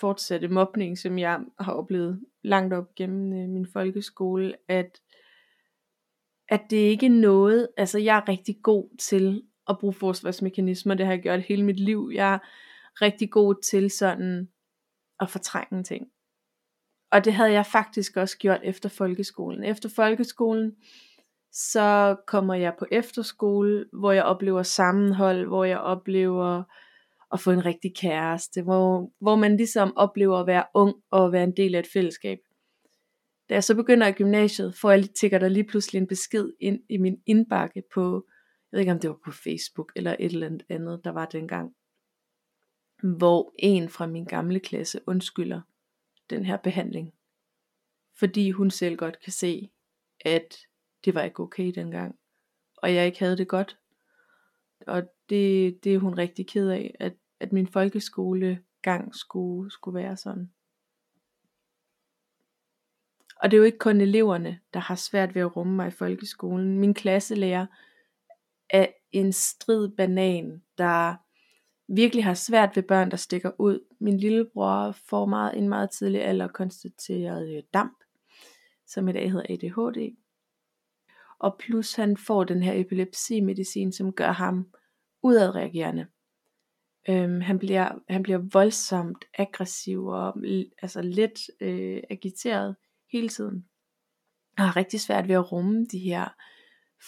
fortsatte 0.00 0.48
mobning, 0.48 0.98
som 0.98 1.18
jeg 1.18 1.40
har 1.60 1.72
oplevet 1.72 2.24
langt 2.42 2.74
op 2.74 2.94
gennem 2.94 3.32
øh, 3.32 3.48
min 3.48 3.66
folkeskole, 3.66 4.54
at, 4.68 5.00
at 6.48 6.62
det 6.70 6.76
ikke 6.76 7.06
er 7.06 7.10
noget, 7.10 7.68
altså 7.76 7.98
jeg 7.98 8.16
er 8.16 8.28
rigtig 8.28 8.56
god 8.62 8.96
til 8.98 9.42
at 9.68 9.78
bruge 9.78 9.92
forsvarsmekanismer, 9.92 10.94
det 10.94 11.06
har 11.06 11.12
jeg 11.12 11.22
gjort 11.22 11.40
hele 11.40 11.64
mit 11.64 11.80
liv. 11.80 12.10
Jeg 12.14 12.34
er 12.34 12.38
rigtig 13.02 13.30
god 13.30 13.54
til 13.62 13.90
sådan 13.90 14.48
at 15.20 15.30
fortrænge 15.30 15.82
ting. 15.82 16.06
Og 17.12 17.24
det 17.24 17.32
havde 17.32 17.52
jeg 17.52 17.66
faktisk 17.66 18.16
også 18.16 18.38
gjort 18.38 18.60
efter 18.64 18.88
folkeskolen. 18.88 19.64
Efter 19.64 19.88
folkeskolen, 19.88 20.72
så 21.52 22.16
kommer 22.26 22.54
jeg 22.54 22.74
på 22.78 22.86
efterskole, 22.92 23.84
hvor 23.92 24.12
jeg 24.12 24.24
oplever 24.24 24.62
sammenhold, 24.62 25.46
hvor 25.46 25.64
jeg 25.64 25.78
oplever 25.78 26.62
at 27.32 27.40
få 27.40 27.50
en 27.50 27.64
rigtig 27.64 27.96
kæreste, 27.96 28.62
hvor, 28.62 29.10
hvor 29.20 29.36
man 29.36 29.56
ligesom 29.56 29.96
oplever 29.96 30.38
at 30.38 30.46
være 30.46 30.64
ung 30.74 30.94
og 31.10 31.32
være 31.32 31.44
en 31.44 31.56
del 31.56 31.74
af 31.74 31.78
et 31.78 31.88
fællesskab. 31.92 32.38
Da 33.48 33.54
jeg 33.54 33.64
så 33.64 33.74
begynder 33.74 34.06
i 34.06 34.12
gymnasiet, 34.12 34.74
får 34.74 34.90
jeg 34.90 35.04
tigger 35.20 35.38
der 35.38 35.48
lige 35.48 35.64
pludselig 35.64 36.00
en 36.00 36.06
besked 36.06 36.52
ind 36.60 36.80
i 36.88 36.96
min 36.96 37.16
indbakke 37.26 37.82
på, 37.94 38.24
jeg 38.72 38.76
ved 38.76 38.80
ikke 38.80 38.92
om 38.92 38.98
det 38.98 39.10
var 39.10 39.18
på 39.24 39.32
Facebook 39.32 39.92
eller 39.96 40.16
et 40.20 40.32
eller 40.32 40.58
andet, 40.68 41.00
der 41.04 41.10
var 41.10 41.26
dengang, 41.26 41.72
hvor 43.02 43.54
en 43.58 43.88
fra 43.88 44.06
min 44.06 44.24
gamle 44.24 44.60
klasse 44.60 45.00
undskylder 45.06 45.60
den 46.30 46.44
her 46.44 46.56
behandling. 46.56 47.14
fordi 48.18 48.50
hun 48.50 48.70
selv 48.70 48.96
godt 48.96 49.20
kan 49.20 49.32
se, 49.32 49.70
at 50.24 50.56
det 51.04 51.14
var 51.14 51.22
ikke 51.22 51.40
okay 51.40 51.72
dengang, 51.74 52.18
og 52.76 52.94
jeg 52.94 53.06
ikke 53.06 53.18
havde 53.18 53.36
det 53.36 53.48
godt. 53.48 53.78
Og 54.86 55.02
det, 55.28 55.78
det 55.84 55.94
er 55.94 55.98
hun 55.98 56.14
rigtig 56.14 56.46
ked 56.46 56.68
af, 56.68 56.96
at, 57.00 57.14
at 57.40 57.52
min 57.52 57.66
folkeskolegang 57.66 59.14
skulle, 59.14 59.70
skulle 59.70 59.94
være 59.94 60.16
sådan. 60.16 60.52
Og 63.36 63.50
det 63.50 63.56
er 63.56 63.58
jo 63.58 63.64
ikke 63.64 63.78
kun 63.78 64.00
eleverne, 64.00 64.60
der 64.74 64.80
har 64.80 64.94
svært 64.94 65.34
ved 65.34 65.42
at 65.42 65.56
rumme 65.56 65.76
mig 65.76 65.88
i 65.88 65.90
folkeskolen. 65.90 66.78
Min 66.78 66.94
klasselærer 66.94 67.66
er 68.70 68.86
en 69.12 69.32
strid 69.32 69.88
banan, 69.88 70.62
der 70.78 71.16
virkelig 71.88 72.24
har 72.24 72.34
svært 72.34 72.76
ved 72.76 72.82
børn, 72.82 73.10
der 73.10 73.16
stikker 73.16 73.50
ud. 73.58 73.80
Min 74.00 74.16
lillebror 74.16 74.96
får 75.08 75.26
meget, 75.26 75.58
en 75.58 75.68
meget 75.68 75.90
tidlig 75.90 76.24
alder 76.24 76.48
konstateret 76.48 77.56
øh, 77.56 77.62
damp, 77.74 78.04
som 78.86 79.08
i 79.08 79.12
dag 79.12 79.30
hedder 79.32 79.46
ADHD. 79.48 80.16
Og 81.38 81.56
plus 81.58 81.94
han 81.94 82.16
får 82.16 82.44
den 82.44 82.62
her 82.62 82.80
epilepsimedicin, 82.80 83.92
som 83.92 84.12
gør 84.12 84.32
ham 84.32 84.68
udadreagerende. 85.22 86.06
Øhm, 87.08 87.40
han, 87.40 87.58
bliver, 87.58 87.98
han 88.08 88.22
bliver 88.22 88.38
voldsomt 88.52 89.24
aggressiv 89.38 90.06
og 90.06 90.34
altså 90.82 91.02
lidt 91.02 91.40
øh, 91.60 92.02
agiteret 92.10 92.76
hele 93.12 93.28
tiden. 93.28 93.68
Og 94.58 94.64
har 94.64 94.76
rigtig 94.76 95.00
svært 95.00 95.28
ved 95.28 95.34
at 95.34 95.52
rumme 95.52 95.86
de 95.86 95.98
her 95.98 96.28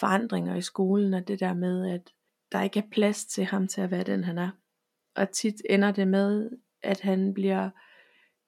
forandringer 0.01 0.55
i 0.57 0.63
skolen, 0.63 1.15
og 1.15 1.29
det 1.29 1.41
der 1.41 1.55
med, 1.55 1.91
at 1.91 2.11
der 2.53 2.63
ikke 2.63 2.79
er 2.79 2.89
plads 2.91 3.27
til 3.27 3.45
ham 3.45 3.69
til 3.69 3.81
at 3.81 3.91
være 3.91 4.05
den 4.05 4.25
han 4.25 4.39
er. 4.39 4.51
Og 5.17 5.31
tit 5.31 5.55
ender 5.71 5.93
det 5.93 6.09
med, 6.09 6.51
at 6.83 7.01
han 7.01 7.35
bliver 7.35 7.71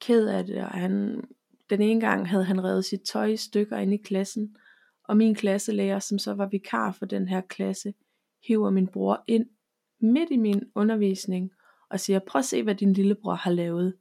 ked 0.00 0.28
af 0.28 0.44
det, 0.44 0.56
og 0.56 0.70
han, 0.70 1.24
den 1.70 1.82
ene 1.82 2.00
gang 2.00 2.28
havde 2.28 2.44
han 2.44 2.64
revet 2.64 2.84
sit 2.84 3.00
tøj 3.00 3.26
i 3.26 3.36
stykker 3.36 3.76
ind 3.78 3.94
i 3.94 3.96
klassen, 3.96 4.56
og 5.04 5.16
min 5.16 5.34
klasselærer, 5.34 5.98
som 5.98 6.18
så 6.18 6.34
var 6.34 6.46
vikar 6.46 6.92
for 6.92 7.06
den 7.06 7.28
her 7.28 7.40
klasse, 7.40 7.94
hiver 8.46 8.70
min 8.70 8.88
bror 8.88 9.24
ind 9.26 9.46
midt 10.00 10.30
i 10.30 10.36
min 10.36 10.62
undervisning 10.74 11.50
og 11.90 12.00
siger, 12.00 12.18
prøv 12.18 12.38
at 12.38 12.44
se, 12.44 12.62
hvad 12.62 12.74
din 12.74 12.92
lillebror 12.92 13.34
har 13.34 13.50
lavet. 13.50 13.96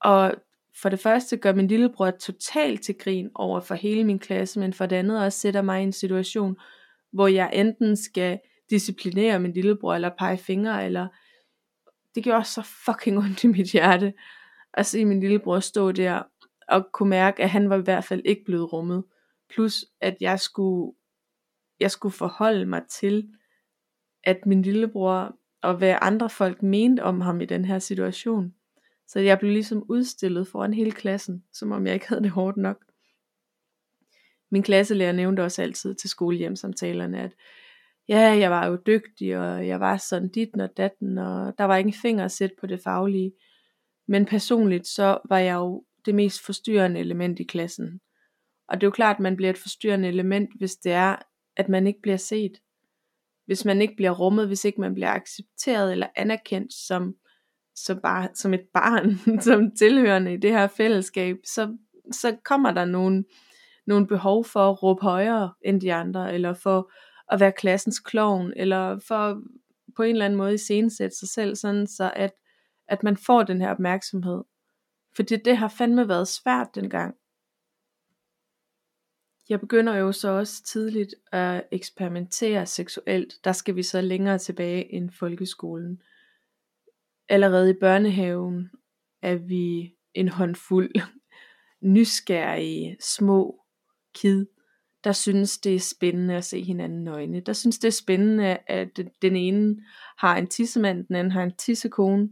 Og 0.00 0.34
for 0.82 0.88
det 0.88 0.98
første 0.98 1.36
gør 1.36 1.52
min 1.52 1.68
lillebror 1.68 2.10
totalt 2.10 2.82
til 2.82 2.98
grin 2.98 3.30
over 3.34 3.60
for 3.60 3.74
hele 3.74 4.04
min 4.04 4.18
klasse, 4.18 4.60
men 4.60 4.72
for 4.72 4.86
det 4.86 4.96
andet 4.96 5.24
også 5.24 5.38
sætter 5.38 5.62
mig 5.62 5.80
i 5.80 5.84
en 5.84 5.92
situation, 5.92 6.56
hvor 7.12 7.26
jeg 7.26 7.50
enten 7.52 7.96
skal 7.96 8.40
disciplinere 8.70 9.40
min 9.40 9.52
lillebror, 9.52 9.94
eller 9.94 10.10
pege 10.18 10.38
fingre, 10.38 10.84
eller 10.84 11.08
det 12.14 12.24
gjorde 12.24 12.44
så 12.44 12.62
fucking 12.62 13.18
ondt 13.18 13.44
i 13.44 13.46
mit 13.46 13.72
hjerte, 13.72 14.12
at 14.74 14.86
se 14.86 15.04
min 15.04 15.20
lillebror 15.20 15.60
stå 15.60 15.92
der, 15.92 16.22
og 16.68 16.88
kunne 16.92 17.10
mærke, 17.10 17.42
at 17.42 17.50
han 17.50 17.70
var 17.70 17.76
i 17.76 17.82
hvert 17.82 18.04
fald 18.04 18.22
ikke 18.24 18.44
blevet 18.44 18.72
rummet. 18.72 19.04
Plus, 19.50 19.84
at 20.00 20.16
jeg 20.20 20.40
skulle, 20.40 20.96
jeg 21.80 21.90
skulle 21.90 22.12
forholde 22.12 22.66
mig 22.66 22.82
til, 22.90 23.28
at 24.24 24.46
min 24.46 24.62
lillebror, 24.62 25.36
og 25.62 25.76
hvad 25.76 25.96
andre 26.02 26.30
folk 26.30 26.62
mente 26.62 27.02
om 27.02 27.20
ham 27.20 27.40
i 27.40 27.44
den 27.44 27.64
her 27.64 27.78
situation. 27.78 28.54
Så 29.06 29.20
jeg 29.20 29.38
blev 29.38 29.50
ligesom 29.50 29.84
udstillet 29.88 30.48
foran 30.48 30.74
hele 30.74 30.92
klassen, 30.92 31.44
som 31.52 31.72
om 31.72 31.86
jeg 31.86 31.94
ikke 31.94 32.08
havde 32.08 32.22
det 32.22 32.30
hårdt 32.30 32.56
nok. 32.56 32.84
Min 34.50 34.62
klasselærer 34.62 35.12
nævnte 35.12 35.40
også 35.44 35.62
altid 35.62 35.94
til 35.94 36.10
skolehjemsamtalerne, 36.10 37.20
at 37.20 37.32
ja, 38.08 38.20
jeg 38.20 38.50
var 38.50 38.66
jo 38.66 38.78
dygtig, 38.86 39.38
og 39.38 39.66
jeg 39.66 39.80
var 39.80 39.96
sådan 39.96 40.28
dit 40.28 40.48
og 40.60 40.76
datten, 40.76 41.18
og 41.18 41.54
der 41.58 41.64
var 41.64 41.76
ingen 41.76 41.94
finger 42.02 42.24
at 42.24 42.32
sætte 42.32 42.56
på 42.60 42.66
det 42.66 42.80
faglige. 42.84 43.32
Men 44.08 44.26
personligt 44.26 44.86
så 44.86 45.18
var 45.28 45.38
jeg 45.38 45.54
jo 45.54 45.84
det 46.06 46.14
mest 46.14 46.44
forstyrrende 46.44 47.00
element 47.00 47.40
i 47.40 47.44
klassen. 47.44 48.00
Og 48.68 48.76
det 48.76 48.82
er 48.82 48.86
jo 48.86 48.92
klart, 48.92 49.16
at 49.16 49.20
man 49.20 49.36
bliver 49.36 49.50
et 49.50 49.58
forstyrrende 49.58 50.08
element, 50.08 50.50
hvis 50.58 50.76
det 50.76 50.92
er, 50.92 51.16
at 51.56 51.68
man 51.68 51.86
ikke 51.86 52.00
bliver 52.02 52.16
set. 52.16 52.52
Hvis 53.46 53.64
man 53.64 53.82
ikke 53.82 53.96
bliver 53.96 54.10
rummet, 54.10 54.46
hvis 54.46 54.64
ikke 54.64 54.80
man 54.80 54.94
bliver 54.94 55.10
accepteret 55.10 55.92
eller 55.92 56.06
anerkendt 56.16 56.72
som 56.72 57.14
som, 57.76 58.00
bare, 58.02 58.28
som 58.34 58.54
et 58.54 58.66
barn, 58.74 59.18
som 59.46 59.70
tilhørende 59.76 60.34
i 60.34 60.36
det 60.36 60.50
her 60.50 60.66
fællesskab, 60.66 61.36
så, 61.44 61.76
så 62.12 62.36
kommer 62.44 62.70
der 62.70 62.84
nogle, 62.84 63.24
nogle 63.86 64.06
behov 64.06 64.44
for 64.44 64.70
at 64.70 64.82
råbe 64.82 65.02
højere 65.02 65.52
end 65.64 65.80
de 65.80 65.94
andre, 65.94 66.34
eller 66.34 66.54
for 66.54 66.92
at 67.30 67.40
være 67.40 67.52
klassens 67.52 68.00
klovn, 68.00 68.52
eller 68.56 68.98
for 69.08 69.42
på 69.96 70.02
en 70.02 70.10
eller 70.10 70.24
anden 70.24 70.36
måde 70.36 70.54
iscenesætte 70.54 71.16
sig 71.16 71.28
selv, 71.28 71.56
sådan 71.56 71.86
så 71.86 72.12
at, 72.16 72.32
at 72.88 73.02
man 73.02 73.16
får 73.16 73.42
den 73.42 73.60
her 73.60 73.70
opmærksomhed. 73.70 74.44
Fordi 75.16 75.36
det 75.36 75.56
har 75.56 75.68
fandme 75.68 76.08
været 76.08 76.28
svært 76.28 76.68
dengang. 76.74 77.14
Jeg 79.48 79.60
begynder 79.60 79.94
jo 79.96 80.12
så 80.12 80.28
også 80.28 80.64
tidligt 80.64 81.14
at 81.32 81.68
eksperimentere 81.72 82.66
seksuelt. 82.66 83.34
Der 83.44 83.52
skal 83.52 83.76
vi 83.76 83.82
så 83.82 84.00
længere 84.00 84.38
tilbage 84.38 84.92
end 84.92 85.10
folkeskolen 85.10 86.02
allerede 87.28 87.70
i 87.70 87.80
børnehaven 87.80 88.70
er 89.22 89.34
vi 89.34 89.94
en 90.14 90.28
håndfuld 90.28 90.94
nysgerrige 91.94 92.96
små 93.00 93.64
kid, 94.14 94.46
der 95.06 95.12
synes 95.12 95.58
det 95.58 95.74
er 95.74 95.80
spændende 95.80 96.36
at 96.36 96.44
se 96.44 96.62
hinanden 96.62 97.04
nøgne. 97.04 97.40
Der 97.40 97.52
synes 97.52 97.78
det 97.78 97.88
er 97.88 97.92
spændende, 97.92 98.58
at 98.66 99.00
den 99.22 99.36
ene 99.36 99.76
har 100.18 100.36
en 100.36 100.46
tissemand, 100.46 101.06
den 101.06 101.16
anden 101.16 101.30
har 101.30 101.42
en 101.42 101.56
tissekone, 101.58 102.30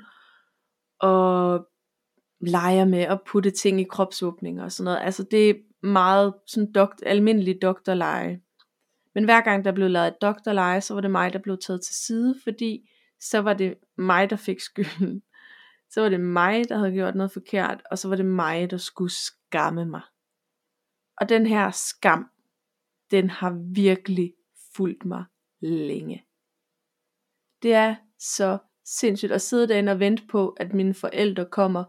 og 1.01 1.67
leger 2.41 2.85
med 2.85 2.99
at 2.99 3.21
putte 3.27 3.51
ting 3.51 3.81
i 3.81 3.85
kropsåbninger 3.85 4.65
og 4.65 4.73
sådan 4.73 4.85
noget. 4.85 4.99
Altså 5.03 5.23
det 5.31 5.51
er 5.51 5.55
meget 5.87 6.35
sådan 6.47 6.73
dokt, 6.73 7.03
almindelig 7.07 7.63
doktorleje. 7.63 8.41
Men 9.15 9.25
hver 9.25 9.41
gang 9.41 9.65
der 9.65 9.73
blev 9.73 9.91
lavet 9.91 10.17
doktorleje, 10.23 10.81
så 10.81 10.95
var 10.95 11.01
det 11.01 11.11
mig, 11.11 11.33
der 11.33 11.39
blev 11.39 11.59
taget 11.59 11.83
til 11.83 11.95
side, 11.95 12.35
fordi 12.45 12.91
så 13.21 13.39
var 13.39 13.55
det 13.55 13.75
mig, 13.99 14.31
der 14.31 14.37
fik 14.37 14.61
skylden. 14.61 15.23
Så 15.91 16.01
var 16.01 16.09
det 16.09 16.21
mig, 16.21 16.69
der 16.69 16.79
havde 16.79 16.93
gjort 16.93 17.15
noget 17.15 17.33
forkert, 17.33 17.83
og 17.91 17.99
så 17.99 18.09
var 18.09 18.17
det 18.17 18.27
mig, 18.27 18.71
der 18.71 18.77
skulle 18.77 19.13
skamme 19.13 19.85
mig. 19.85 20.03
Og 21.21 21.29
den 21.29 21.47
her 21.47 21.71
skam, 21.71 22.31
den 23.11 23.31
har 23.31 23.59
virkelig 23.75 24.35
fulgt 24.77 25.05
mig 25.05 25.25
længe. 25.61 26.25
Det 27.63 27.73
er 27.73 27.95
så 28.19 28.59
sindssygt 28.85 29.33
at 29.33 29.43
sidde 29.43 29.69
derinde 29.69 29.93
og 29.93 30.01
vente 30.01 30.23
på, 30.29 30.49
at 30.49 30.73
mine 30.73 30.95
forældre 30.95 31.47
kommer 31.47 31.85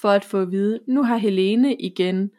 for 0.00 0.10
at 0.10 0.24
få 0.24 0.38
at 0.38 0.50
vide, 0.50 0.80
nu 0.86 1.02
har 1.02 1.16
Helene 1.16 1.76
igen 1.76 2.30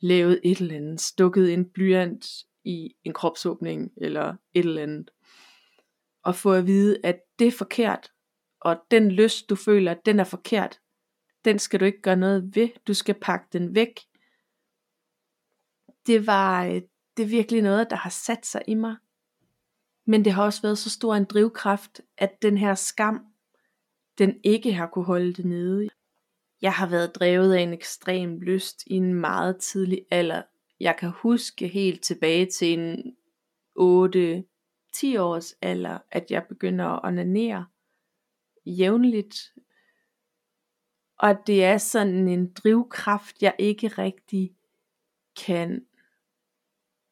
lavet 0.00 0.40
et 0.44 0.58
eller 0.58 0.76
andet, 0.76 1.00
stukket 1.00 1.52
en 1.52 1.64
blyant 1.64 2.26
i 2.64 2.94
en 3.04 3.12
kropsåbning 3.12 3.92
eller 3.96 4.36
et 4.54 4.64
eller 4.64 4.82
andet 4.82 5.10
og 6.22 6.34
få 6.34 6.52
at 6.52 6.66
vide, 6.66 6.98
at 7.04 7.20
det 7.38 7.46
er 7.46 7.52
forkert, 7.58 8.12
og 8.60 8.76
den 8.90 9.10
lyst, 9.10 9.50
du 9.50 9.54
føler, 9.54 9.94
den 9.94 10.20
er 10.20 10.24
forkert. 10.24 10.80
Den 11.44 11.58
skal 11.58 11.80
du 11.80 11.84
ikke 11.84 12.02
gøre 12.02 12.16
noget 12.16 12.56
ved. 12.56 12.68
Du 12.86 12.94
skal 12.94 13.14
pakke 13.14 13.46
den 13.52 13.74
væk. 13.74 14.00
Det 16.06 16.26
var 16.26 16.80
det 17.20 17.26
er 17.26 17.30
virkelig 17.30 17.62
noget, 17.62 17.90
der 17.90 17.96
har 17.96 18.10
sat 18.10 18.46
sig 18.46 18.62
i 18.66 18.74
mig. 18.74 18.96
Men 20.06 20.24
det 20.24 20.32
har 20.32 20.44
også 20.44 20.62
været 20.62 20.78
så 20.78 20.90
stor 20.90 21.14
en 21.14 21.24
drivkraft, 21.24 22.00
at 22.18 22.42
den 22.42 22.58
her 22.58 22.74
skam, 22.74 23.26
den 24.18 24.40
ikke 24.44 24.72
har 24.72 24.86
kunne 24.86 25.04
holde 25.04 25.32
det 25.32 25.44
nede. 25.44 25.88
Jeg 26.62 26.72
har 26.72 26.86
været 26.86 27.14
drevet 27.14 27.54
af 27.54 27.60
en 27.60 27.72
ekstrem 27.72 28.40
lyst 28.40 28.82
i 28.86 28.94
en 28.94 29.14
meget 29.14 29.56
tidlig 29.56 30.06
alder. 30.10 30.42
Jeg 30.80 30.96
kan 30.98 31.10
huske 31.10 31.68
helt 31.68 32.02
tilbage 32.02 32.46
til 32.46 32.78
en 32.78 33.16
8 33.74 34.44
10 34.92 35.16
års 35.16 35.52
alder, 35.62 35.98
at 36.10 36.30
jeg 36.30 36.46
begynder 36.48 36.84
at 36.84 37.00
onanere 37.04 37.66
jævnligt. 38.66 39.54
Og 41.18 41.46
det 41.46 41.64
er 41.64 41.78
sådan 41.78 42.28
en 42.28 42.52
drivkraft, 42.52 43.42
jeg 43.42 43.54
ikke 43.58 43.88
rigtig 43.88 44.54
kan 45.46 45.86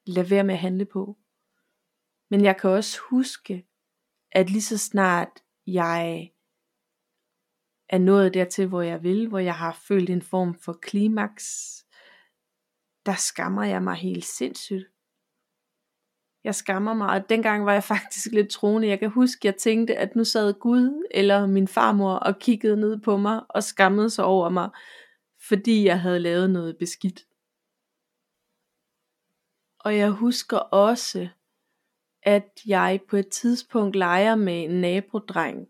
lade 0.09 0.31
være 0.31 0.45
med 0.45 0.55
at 0.55 0.61
handle 0.61 0.85
på. 0.85 1.19
Men 2.31 2.45
jeg 2.45 2.57
kan 2.57 2.71
også 2.71 2.99
huske, 3.11 3.67
at 4.33 4.51
lige 4.51 4.63
så 4.63 4.79
snart 4.79 5.29
jeg 5.67 6.31
er 7.89 7.99
nået 7.99 8.35
dertil, 8.35 8.67
hvor 8.67 8.83
jeg 8.83 9.03
vil, 9.03 9.29
hvor 9.29 9.39
jeg 9.39 9.55
har 9.55 9.81
følt 9.89 10.11
en 10.11 10.23
form 10.23 10.55
for 10.55 10.73
klimaks, 10.73 11.47
der 13.07 13.15
skammer 13.15 13.65
jeg 13.65 13.83
mig 13.83 13.95
helt 13.95 14.25
sindssygt. 14.25 14.87
Jeg 16.45 16.55
skammer 16.55 16.95
mig, 16.95 17.09
og 17.09 17.29
dengang 17.29 17.67
var 17.67 17.73
jeg 17.73 17.85
faktisk 17.95 18.33
lidt 18.33 18.51
troende. 18.51 18.89
Jeg 18.89 18.99
kan 18.99 19.11
huske, 19.11 19.47
jeg 19.47 19.57
tænkte, 19.57 19.97
at 19.97 20.17
nu 20.17 20.25
sad 20.25 20.55
Gud 20.61 21.07
eller 21.11 21.47
min 21.47 21.69
farmor 21.69 22.13
og 22.13 22.39
kiggede 22.39 22.77
ned 22.77 23.01
på 23.01 23.17
mig 23.17 23.43
og 23.49 23.63
skammede 23.63 24.11
sig 24.11 24.25
over 24.25 24.49
mig, 24.49 24.71
fordi 25.49 25.85
jeg 25.85 26.01
havde 26.01 26.19
lavet 26.19 26.51
noget 26.51 26.77
beskidt. 26.79 27.28
Og 29.81 29.97
jeg 29.97 30.11
husker 30.11 30.59
også, 30.59 31.29
at 32.23 32.61
jeg 32.67 33.01
på 33.09 33.17
et 33.17 33.29
tidspunkt 33.29 33.97
leger 33.97 34.35
med 34.35 34.65
en 34.65 34.81
nabodreng, 34.81 35.69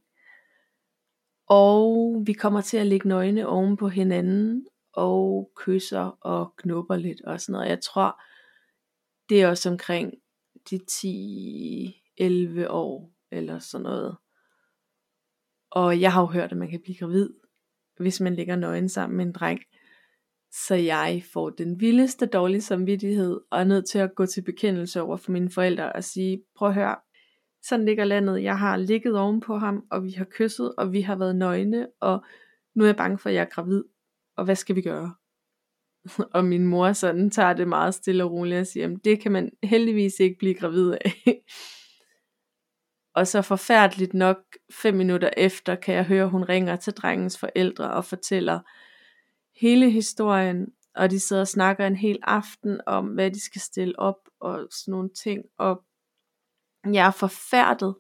og 1.47 2.23
vi 2.27 2.33
kommer 2.33 2.61
til 2.61 2.77
at 2.77 2.87
ligge 2.87 3.09
nøgne 3.09 3.47
oven 3.47 3.77
på 3.77 3.88
hinanden, 3.88 4.67
og 4.99 5.53
kysser 5.57 6.19
og 6.21 6.57
knupper 6.57 6.97
lidt 6.97 7.21
og 7.21 7.41
sådan 7.41 7.53
noget. 7.53 7.69
Jeg 7.69 7.81
tror, 7.81 8.23
det 9.29 9.43
er 9.43 9.49
også 9.49 9.71
omkring 9.71 10.15
de 10.71 10.77
10-11 10.77 12.69
år 12.69 13.11
eller 13.31 13.59
sådan 13.59 13.83
noget. 13.83 14.17
Og 15.71 16.00
jeg 16.00 16.12
har 16.12 16.21
jo 16.21 16.27
hørt, 16.27 16.53
at 16.53 16.59
man 16.59 16.71
kan 16.71 16.81
blive 16.81 16.97
gravid, 16.97 17.31
hvis 17.99 18.21
man 18.21 18.35
ligger 18.35 18.57
nøgen 18.57 18.88
sammen 18.88 19.17
med 19.17 19.27
en 19.27 19.33
dreng. 19.33 19.61
Så 20.52 20.75
jeg 20.75 21.23
får 21.33 21.50
den 21.50 21.81
vildeste 21.81 22.26
dårlige 22.26 22.61
samvittighed, 22.61 23.40
og 23.50 23.61
er 23.61 23.64
nødt 23.64 23.88
til 23.88 23.99
at 23.99 24.14
gå 24.14 24.26
til 24.26 24.43
bekendelse 24.43 25.02
over 25.02 25.17
for 25.17 25.33
mine 25.33 25.50
forældre 25.50 25.93
og 25.93 26.05
sige, 26.05 26.43
prøv 26.57 26.69
at 26.69 26.75
høre, 26.75 26.97
sådan 27.62 27.85
ligger 27.85 28.05
landet, 28.05 28.43
jeg 28.43 28.59
har 28.59 28.76
ligget 28.76 29.19
oven 29.19 29.40
på 29.40 29.59
ham, 29.59 29.85
og 29.90 30.05
vi 30.05 30.11
har 30.11 30.25
kysset, 30.25 30.75
og 30.78 30.93
vi 30.93 31.00
har 31.00 31.17
været 31.17 31.37
nøgne, 31.37 31.87
og 32.00 32.25
nu 32.75 32.85
er 32.85 32.88
jeg 32.88 32.97
bange 32.97 33.19
for, 33.19 33.28
at 33.28 33.35
jeg 33.35 33.40
er 33.40 33.55
gravid, 33.55 33.85
og 34.37 34.45
hvad 34.45 34.57
skal 34.57 34.76
vi 34.76 34.83
gøre? 34.83 35.14
og 36.35 36.45
min 36.45 36.67
mor 36.67 36.93
sådan 36.93 37.31
tager 37.31 37.52
det 37.52 37.69
meget 37.69 37.95
stille 37.95 38.25
og 38.25 38.33
roligt 38.33 38.61
og 38.61 38.67
siger, 38.67 38.97
det 39.05 39.21
kan 39.21 39.33
man 39.33 39.50
heldigvis 39.62 40.21
ikke 40.21 40.38
blive 40.38 40.55
gravid 40.55 40.93
af. 40.93 41.43
og 43.14 43.26
så 43.26 43.43
forfærdeligt 43.43 44.14
nok, 44.14 44.38
fem 44.73 44.95
minutter 44.95 45.31
efter, 45.37 45.75
kan 45.75 45.95
jeg 45.95 46.05
høre, 46.05 46.28
hun 46.28 46.45
ringer 46.45 46.76
til 46.76 46.93
drengens 46.93 47.38
forældre 47.38 47.90
og 47.90 48.05
fortæller 48.05 48.61
hele 49.61 49.91
historien, 49.91 50.67
og 50.95 51.11
de 51.11 51.21
sidder 51.21 51.43
og 51.43 51.49
snakker 51.49 51.87
en 51.87 51.97
hel 51.97 52.19
aften 52.23 52.81
om, 52.87 53.07
hvad 53.07 53.31
de 53.31 53.41
skal 53.41 53.61
stille 53.61 53.99
op 53.99 54.29
og 54.41 54.69
sådan 54.71 54.93
nogle 54.93 55.11
ting, 55.25 55.45
og 55.59 55.83
jeg 56.85 57.07
er 57.07 57.11
forfærdet, 57.11 57.95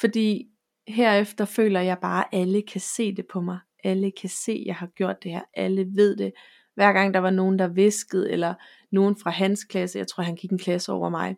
fordi 0.00 0.48
herefter 0.88 1.44
føler 1.44 1.80
jeg 1.80 1.98
bare, 1.98 2.34
at 2.34 2.40
alle 2.40 2.62
kan 2.62 2.80
se 2.80 3.16
det 3.16 3.26
på 3.26 3.40
mig. 3.40 3.58
Alle 3.84 4.10
kan 4.10 4.28
se, 4.28 4.52
at 4.52 4.66
jeg 4.66 4.76
har 4.76 4.86
gjort 4.86 5.22
det 5.22 5.30
her. 5.30 5.42
Alle 5.54 5.86
ved 5.94 6.16
det. 6.16 6.32
Hver 6.74 6.92
gang 6.92 7.14
der 7.14 7.20
var 7.20 7.30
nogen, 7.30 7.58
der 7.58 7.68
viskede, 7.68 8.32
eller 8.32 8.54
nogen 8.90 9.16
fra 9.16 9.30
hans 9.30 9.64
klasse, 9.64 9.98
jeg 9.98 10.08
tror 10.08 10.22
han 10.22 10.36
gik 10.36 10.50
en 10.50 10.58
klasse 10.58 10.92
over 10.92 11.08
mig. 11.08 11.36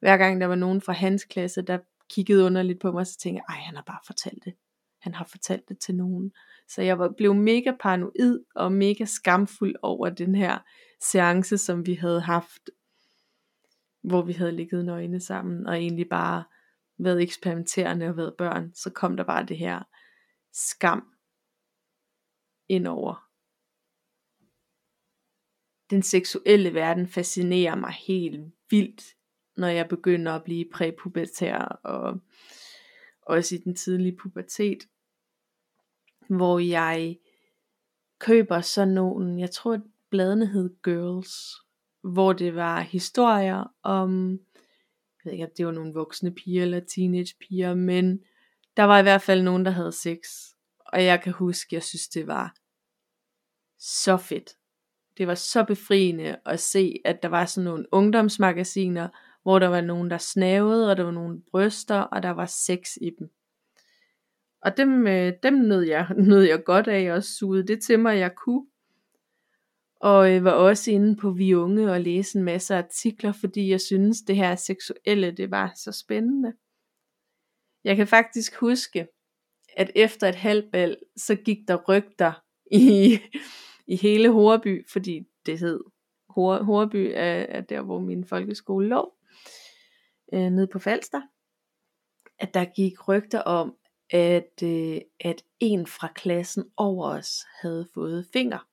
Hver 0.00 0.16
gang 0.16 0.40
der 0.40 0.46
var 0.46 0.54
nogen 0.54 0.80
fra 0.80 0.92
hans 0.92 1.24
klasse, 1.24 1.62
der 1.62 1.78
kiggede 2.10 2.44
underligt 2.44 2.80
på 2.80 2.92
mig, 2.92 3.06
så 3.06 3.18
tænkte 3.18 3.42
jeg, 3.48 3.54
ej 3.54 3.60
han 3.62 3.76
har 3.76 3.82
bare 3.82 4.00
fortalt 4.06 4.44
det. 4.44 4.54
Han 5.00 5.14
har 5.14 5.24
fortalt 5.24 5.68
det 5.68 5.78
til 5.78 5.94
nogen. 5.94 6.32
Så 6.68 6.82
jeg 6.82 6.98
var, 6.98 7.08
blev 7.16 7.34
mega 7.34 7.72
paranoid 7.80 8.44
og 8.54 8.72
mega 8.72 9.04
skamfuld 9.04 9.74
over 9.82 10.10
den 10.10 10.34
her 10.34 10.58
seance, 11.02 11.58
som 11.58 11.86
vi 11.86 11.94
havde 11.94 12.20
haft, 12.20 12.70
hvor 14.02 14.22
vi 14.22 14.32
havde 14.32 14.52
ligget 14.52 14.84
nøgne 14.84 15.20
sammen, 15.20 15.66
og 15.66 15.76
egentlig 15.76 16.08
bare 16.08 16.44
været 16.98 17.22
eksperimenterende 17.22 18.06
og 18.06 18.16
været 18.16 18.34
børn, 18.38 18.74
så 18.74 18.90
kom 18.90 19.16
der 19.16 19.24
bare 19.24 19.46
det 19.46 19.58
her 19.58 19.82
skam 20.52 21.04
indover. 22.68 23.26
Den 25.90 26.02
seksuelle 26.02 26.74
verden 26.74 27.08
fascinerer 27.08 27.74
mig 27.74 27.92
helt 27.92 28.52
vildt, 28.70 29.02
når 29.56 29.68
jeg 29.68 29.88
begynder 29.88 30.32
at 30.32 30.44
blive 30.44 30.64
præpubertær 30.72 31.58
og 31.84 32.20
også 33.22 33.54
i 33.54 33.58
den 33.58 33.74
tidlige 33.74 34.16
pubertet, 34.16 34.88
hvor 36.28 36.58
jeg 36.58 37.18
køber 38.18 38.60
sådan 38.60 38.94
nogle, 38.94 39.40
jeg 39.40 39.50
tror 39.50 39.80
bladene 40.10 40.46
hed 40.46 40.70
Girls, 40.82 41.56
hvor 42.02 42.32
det 42.32 42.54
var 42.54 42.80
historier 42.80 43.74
om, 43.82 44.30
jeg 44.30 45.24
ved 45.24 45.32
ikke, 45.32 45.44
om 45.44 45.50
det 45.56 45.66
var 45.66 45.72
nogle 45.72 45.94
voksne 45.94 46.34
piger 46.34 46.62
eller 46.62 46.80
teenage 46.80 47.34
piger, 47.40 47.74
men 47.74 48.20
der 48.76 48.82
var 48.82 48.98
i 48.98 49.02
hvert 49.02 49.22
fald 49.22 49.42
nogen, 49.42 49.64
der 49.64 49.70
havde 49.70 49.92
sex. 49.92 50.18
Og 50.78 51.04
jeg 51.04 51.22
kan 51.22 51.32
huske, 51.32 51.74
jeg 51.74 51.82
synes, 51.82 52.08
det 52.08 52.26
var 52.26 52.54
så 53.78 54.16
fedt. 54.16 54.56
Det 55.18 55.26
var 55.26 55.34
så 55.34 55.64
befriende 55.64 56.36
at 56.46 56.60
se, 56.60 57.00
at 57.04 57.22
der 57.22 57.28
var 57.28 57.46
sådan 57.46 57.64
nogle 57.64 57.86
ungdomsmagasiner, 57.92 59.08
hvor 59.42 59.58
der 59.58 59.68
var 59.68 59.80
nogen, 59.80 60.10
der 60.10 60.18
snavede, 60.18 60.90
og 60.90 60.96
der 60.96 61.02
var 61.02 61.10
nogle 61.10 61.42
bryster, 61.50 62.00
og 62.00 62.22
der 62.22 62.30
var 62.30 62.46
sex 62.46 62.96
i 63.00 63.10
dem. 63.18 63.30
Og 64.62 64.76
dem, 64.76 65.06
øh, 65.06 65.32
dem 65.42 65.54
nød 65.54 65.82
jeg, 65.82 66.06
nød 66.28 66.42
jeg 66.42 66.64
godt 66.64 66.88
af, 66.88 67.12
og 67.12 67.24
sugede 67.24 67.66
det 67.66 67.82
til 67.82 67.98
mig, 67.98 68.18
jeg 68.18 68.34
kunne. 68.34 68.66
Og 70.00 70.32
øh, 70.32 70.44
var 70.44 70.50
også 70.50 70.90
inde 70.90 71.16
på 71.16 71.30
Vi 71.30 71.54
Unge 71.54 71.92
og 71.92 72.00
læse 72.00 72.38
en 72.38 72.44
masse 72.44 72.74
artikler, 72.74 73.32
fordi 73.32 73.70
jeg 73.70 73.80
synes, 73.80 74.22
det 74.22 74.36
her 74.36 74.54
seksuelle, 74.54 75.30
det 75.30 75.50
var 75.50 75.72
så 75.76 75.92
spændende. 75.92 76.52
Jeg 77.84 77.96
kan 77.96 78.06
faktisk 78.06 78.54
huske, 78.54 79.06
at 79.76 79.90
efter 79.94 80.28
et 80.28 80.34
halvbal, 80.34 80.96
så 81.16 81.34
gik 81.34 81.58
der 81.68 81.76
rygter 81.88 82.32
i, 82.72 83.18
i 83.86 83.96
hele 83.96 84.30
Horeby, 84.30 84.88
fordi 84.92 85.22
det 85.46 85.58
hed 85.58 85.80
Horeby 86.28 87.12
er, 87.14 87.46
er 87.48 87.60
der, 87.60 87.82
hvor 87.82 88.00
min 88.00 88.24
folkeskole 88.24 88.88
lå, 88.88 89.14
øh, 90.32 90.50
nede 90.50 90.66
på 90.66 90.78
Falster, 90.78 91.20
at 92.38 92.54
der 92.54 92.64
gik 92.64 93.08
rygter 93.08 93.40
om, 93.40 93.76
at, 94.10 94.62
øh, 94.62 95.00
at 95.20 95.44
en 95.60 95.86
fra 95.86 96.12
klassen 96.14 96.64
over 96.76 97.08
os 97.08 97.46
havde 97.62 97.88
fået 97.94 98.26
finger. 98.32 98.68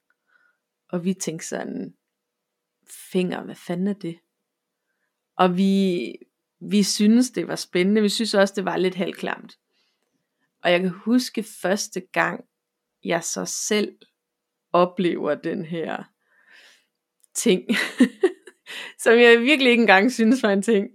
Og 0.89 1.05
vi 1.05 1.13
tænkte 1.13 1.47
sådan, 1.47 1.93
finger, 3.11 3.43
hvad 3.43 3.55
fanden 3.55 3.87
er 3.87 3.93
det? 3.93 4.19
Og 5.35 5.57
vi, 5.57 6.13
vi 6.59 6.83
synes 6.83 7.31
det 7.31 7.47
var 7.47 7.55
spændende, 7.55 8.01
vi 8.01 8.09
synes 8.09 8.33
også 8.33 8.53
det 8.55 8.65
var 8.65 8.77
lidt 8.77 8.95
halvklamt. 8.95 9.59
Og 10.63 10.71
jeg 10.71 10.79
kan 10.79 10.89
huske 10.89 11.43
første 11.43 12.01
gang, 12.01 12.45
jeg 13.03 13.23
så 13.23 13.45
selv 13.45 13.97
oplever 14.73 15.35
den 15.35 15.65
her 15.65 16.03
ting, 17.33 17.63
som 19.03 19.13
jeg 19.13 19.41
virkelig 19.41 19.71
ikke 19.71 19.81
engang 19.81 20.11
synes 20.11 20.43
var 20.43 20.51
en 20.53 20.61
ting. 20.61 20.89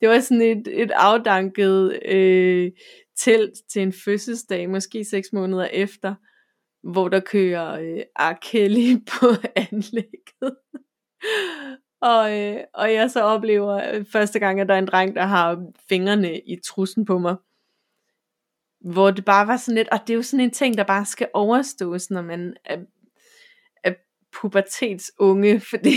Det 0.00 0.08
var 0.08 0.20
sådan 0.20 0.42
et, 0.42 0.82
et 0.82 0.90
afdanket 0.90 2.02
øh, 2.04 2.72
telt 3.18 3.54
til 3.70 3.82
en 3.82 3.92
fødselsdag, 3.92 4.70
måske 4.70 5.04
seks 5.04 5.32
måneder 5.32 5.64
efter, 5.64 6.14
hvor 6.92 7.08
der 7.08 7.20
kører 7.20 7.80
øh, 7.80 8.02
R. 8.18 8.38
Kelly 8.42 8.96
på 9.12 9.26
anlægget. 9.56 10.56
og, 12.00 12.38
øh, 12.38 12.60
og 12.74 12.94
jeg 12.94 13.10
så 13.10 13.22
oplever 13.22 13.94
øh, 13.94 14.04
første 14.04 14.38
gang, 14.38 14.60
at 14.60 14.68
der 14.68 14.74
er 14.74 14.78
en 14.78 14.86
dreng, 14.86 15.14
der 15.14 15.22
har 15.22 15.72
fingrene 15.88 16.40
i 16.40 16.56
trussen 16.64 17.04
på 17.04 17.18
mig. 17.18 17.36
Hvor 18.80 19.10
det 19.10 19.24
bare 19.24 19.46
var 19.46 19.56
sådan 19.56 19.74
lidt, 19.74 19.88
og 19.88 19.98
det 20.00 20.10
er 20.10 20.16
jo 20.16 20.22
sådan 20.22 20.44
en 20.44 20.50
ting, 20.50 20.78
der 20.78 20.84
bare 20.84 21.04
skal 21.04 21.28
overstås, 21.34 22.10
når 22.10 22.22
man 22.22 22.56
pubertetsunge, 24.40 25.60
fordi 25.70 25.96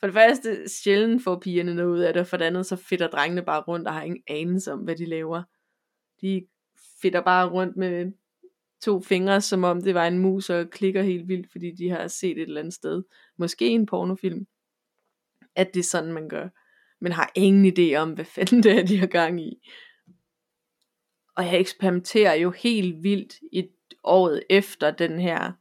for 0.00 0.06
det 0.06 0.14
første 0.14 0.68
sjældent 0.68 1.24
får 1.24 1.38
pigerne 1.38 1.74
noget 1.74 1.90
ud 1.90 1.98
af 1.98 2.12
det, 2.12 2.20
og 2.20 2.26
for 2.26 2.36
det 2.36 2.44
andet 2.44 2.66
så 2.66 2.76
fitter 2.76 3.08
drengene 3.08 3.42
bare 3.42 3.62
rundt 3.62 3.88
og 3.88 3.94
har 3.94 4.02
ingen 4.02 4.22
anelse 4.26 4.72
om, 4.72 4.78
hvad 4.78 4.96
de 4.96 5.06
laver. 5.06 5.42
De 6.20 6.46
fitter 7.02 7.20
bare 7.20 7.48
rundt 7.48 7.76
med 7.76 8.12
to 8.80 9.00
fingre, 9.00 9.40
som 9.40 9.64
om 9.64 9.82
det 9.82 9.94
var 9.94 10.06
en 10.06 10.18
mus, 10.18 10.50
og 10.50 10.70
klikker 10.70 11.02
helt 11.02 11.28
vildt, 11.28 11.52
fordi 11.52 11.70
de 11.70 11.90
har 11.90 12.08
set 12.08 12.38
et 12.38 12.42
eller 12.42 12.60
andet 12.60 12.74
sted. 12.74 13.02
Måske 13.36 13.68
en 13.68 13.86
pornofilm. 13.86 14.46
At 15.54 15.74
det 15.74 15.80
er 15.80 15.84
sådan, 15.84 16.12
man 16.12 16.28
gør. 16.28 16.48
Men 17.00 17.12
har 17.12 17.32
ingen 17.34 17.72
idé 17.78 17.94
om, 17.94 18.12
hvad 18.12 18.24
fanden 18.24 18.62
det 18.62 18.78
er, 18.78 18.86
de 18.86 18.98
har 18.98 19.06
gang 19.06 19.40
i. 19.40 19.68
Og 21.36 21.44
jeg 21.44 21.60
eksperimenterer 21.60 22.34
jo 22.34 22.50
helt 22.50 23.02
vildt 23.02 23.34
i 23.52 23.68
året 24.04 24.42
efter 24.50 24.90
den 24.90 25.20
her 25.20 25.52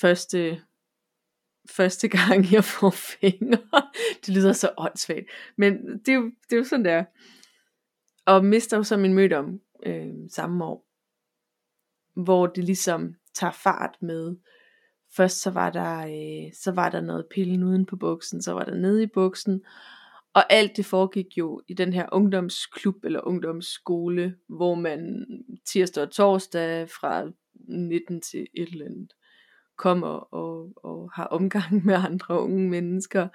første, 0.00 0.62
første 1.70 2.08
gang, 2.08 2.52
jeg 2.52 2.64
får 2.64 2.90
fingre. 2.90 3.58
Det 4.26 4.34
lyder 4.34 4.52
så 4.52 4.70
åndssvagt. 4.76 5.26
Men 5.56 5.98
det 5.98 6.08
er 6.08 6.14
jo, 6.14 6.24
det 6.24 6.52
er 6.52 6.56
jo 6.56 6.64
sådan 6.64 6.84
der. 6.84 7.04
Og 8.26 8.44
mister 8.44 8.76
jo 8.76 8.82
så 8.82 8.96
min 8.96 9.14
mødom 9.14 9.60
øh, 9.86 10.12
samme 10.30 10.64
år 10.64 10.88
hvor 12.24 12.46
det 12.46 12.64
ligesom 12.64 13.14
tager 13.34 13.52
fart 13.52 13.96
med, 14.02 14.36
først 15.16 15.42
så 15.42 15.50
var 15.50 15.70
der, 15.70 15.98
øh, 15.98 16.52
så 16.54 16.72
var 16.72 16.88
der 16.88 17.00
noget 17.00 17.26
pillen 17.30 17.62
uden 17.62 17.86
på 17.86 17.96
buksen, 17.96 18.42
så 18.42 18.52
var 18.52 18.64
der 18.64 18.74
nede 18.74 19.02
i 19.02 19.06
buksen, 19.06 19.62
og 20.34 20.52
alt 20.52 20.76
det 20.76 20.86
foregik 20.86 21.38
jo 21.38 21.62
i 21.68 21.74
den 21.74 21.92
her 21.92 22.06
ungdomsklub 22.12 23.04
eller 23.04 23.20
ungdomsskole, 23.26 24.36
hvor 24.48 24.74
man 24.74 25.26
tirsdag 25.66 26.02
og 26.02 26.10
torsdag 26.10 26.90
fra 26.90 27.30
19 27.68 28.20
til 28.20 28.46
et 28.54 28.68
eller 28.68 28.86
andet 28.86 29.12
kommer 29.78 30.08
og, 30.08 30.72
og 30.76 31.10
har 31.14 31.24
omgang 31.24 31.84
med 31.86 31.94
andre 31.94 32.40
unge 32.40 32.68
mennesker, 32.68 33.28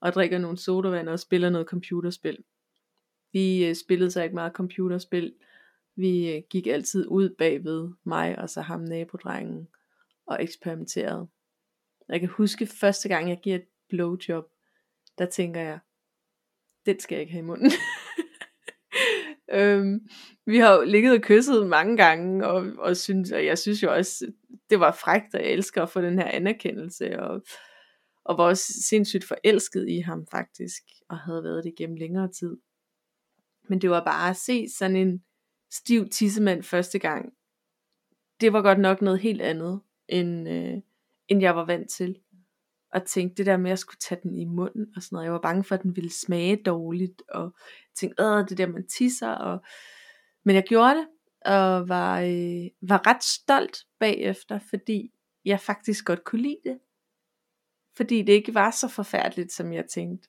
og 0.00 0.12
drikker 0.12 0.38
nogle 0.38 0.58
sodavand 0.58 1.08
og 1.08 1.20
spiller 1.20 1.50
noget 1.50 1.66
computerspil. 1.66 2.44
Vi 3.32 3.66
øh, 3.66 3.74
spillede 3.74 4.10
så 4.10 4.22
ikke 4.22 4.34
meget 4.34 4.52
computerspil, 4.52 5.34
vi 5.96 6.36
øh, 6.36 6.42
gik 6.50 6.66
altid 6.66 7.06
ud 7.08 7.34
bagved 7.38 7.90
mig 8.04 8.38
og 8.38 8.50
så 8.50 8.60
ham 8.60 8.80
nabodrengen 8.80 9.68
og 10.26 10.42
eksperimenterede. 10.42 11.28
Jeg 12.08 12.20
kan 12.20 12.28
huske 12.28 12.66
første 12.66 13.08
gang 13.08 13.28
jeg 13.28 13.40
giver 13.42 13.56
et 13.56 13.66
blowjob, 13.88 14.44
der 15.18 15.26
tænker 15.26 15.60
jeg, 15.60 15.78
den 16.86 17.00
skal 17.00 17.14
jeg 17.14 17.20
ikke 17.20 17.32
have 17.32 17.44
i 17.44 17.46
munden. 17.46 17.70
øhm, 19.52 20.08
vi 20.46 20.58
har 20.58 20.74
jo 20.74 20.84
ligget 20.84 21.12
og 21.12 21.20
kysset 21.20 21.66
mange 21.66 21.96
gange, 21.96 22.46
og, 22.46 22.66
og, 22.78 22.96
synes, 22.96 23.32
og 23.32 23.44
jeg 23.44 23.58
synes 23.58 23.82
jo 23.82 23.94
også, 23.94 24.32
det 24.70 24.80
var 24.80 24.92
frækt, 24.92 25.34
og 25.34 25.40
jeg 25.40 25.50
elsker 25.50 25.82
at 25.82 25.90
få 25.90 26.00
den 26.00 26.18
her 26.18 26.26
anerkendelse, 26.26 27.20
og, 27.20 27.42
og 28.24 28.38
var 28.38 28.44
også 28.44 28.64
sindssygt 28.88 29.24
forelsket 29.24 29.88
i 29.88 29.98
ham 29.98 30.26
faktisk, 30.30 30.82
og 31.08 31.18
havde 31.18 31.44
været 31.44 31.64
det 31.64 31.74
gennem 31.76 31.96
længere 31.96 32.28
tid. 32.32 32.56
Men 33.68 33.80
det 33.80 33.90
var 33.90 34.04
bare 34.04 34.30
at 34.30 34.36
se 34.36 34.68
sådan 34.78 34.96
en 34.96 35.22
stiv 35.72 36.08
tissemand 36.08 36.62
første 36.62 36.98
gang. 36.98 37.32
Det 38.40 38.52
var 38.52 38.62
godt 38.62 38.78
nok 38.78 39.02
noget 39.02 39.20
helt 39.20 39.42
andet, 39.42 39.80
end, 40.08 40.48
øh, 40.48 40.74
end 41.28 41.40
jeg 41.40 41.56
var 41.56 41.64
vant 41.64 41.90
til. 41.90 42.18
Og 42.92 43.06
tænkte 43.06 43.36
det 43.36 43.46
der 43.46 43.56
med 43.56 43.70
at 43.70 43.78
skulle 43.78 43.98
tage 43.98 44.20
den 44.22 44.34
i 44.34 44.44
munden 44.44 44.92
og 44.96 45.02
sådan 45.02 45.16
noget. 45.16 45.24
Jeg 45.24 45.32
var 45.32 45.40
bange 45.40 45.64
for, 45.64 45.74
at 45.74 45.82
den 45.82 45.96
ville 45.96 46.10
smage 46.10 46.62
dårligt. 46.62 47.22
Og 47.28 47.56
tænkte, 47.94 48.22
øh, 48.22 48.48
det 48.48 48.58
der 48.58 48.66
man 48.66 48.86
tisser. 48.86 49.30
Og... 49.30 49.64
Men 50.44 50.54
jeg 50.56 50.64
gjorde 50.68 50.94
det. 50.94 51.08
Og 51.44 51.88
var, 51.88 52.20
øh, 52.20 52.88
var 52.88 53.06
ret 53.06 53.24
stolt 53.24 53.78
bagefter, 54.00 54.58
fordi 54.58 55.12
jeg 55.44 55.60
faktisk 55.60 56.04
godt 56.04 56.24
kunne 56.24 56.42
lide 56.42 56.60
det. 56.64 56.78
Fordi 57.96 58.22
det 58.22 58.32
ikke 58.32 58.54
var 58.54 58.70
så 58.70 58.88
forfærdeligt, 58.88 59.52
som 59.52 59.72
jeg 59.72 59.84
tænkte. 59.86 60.28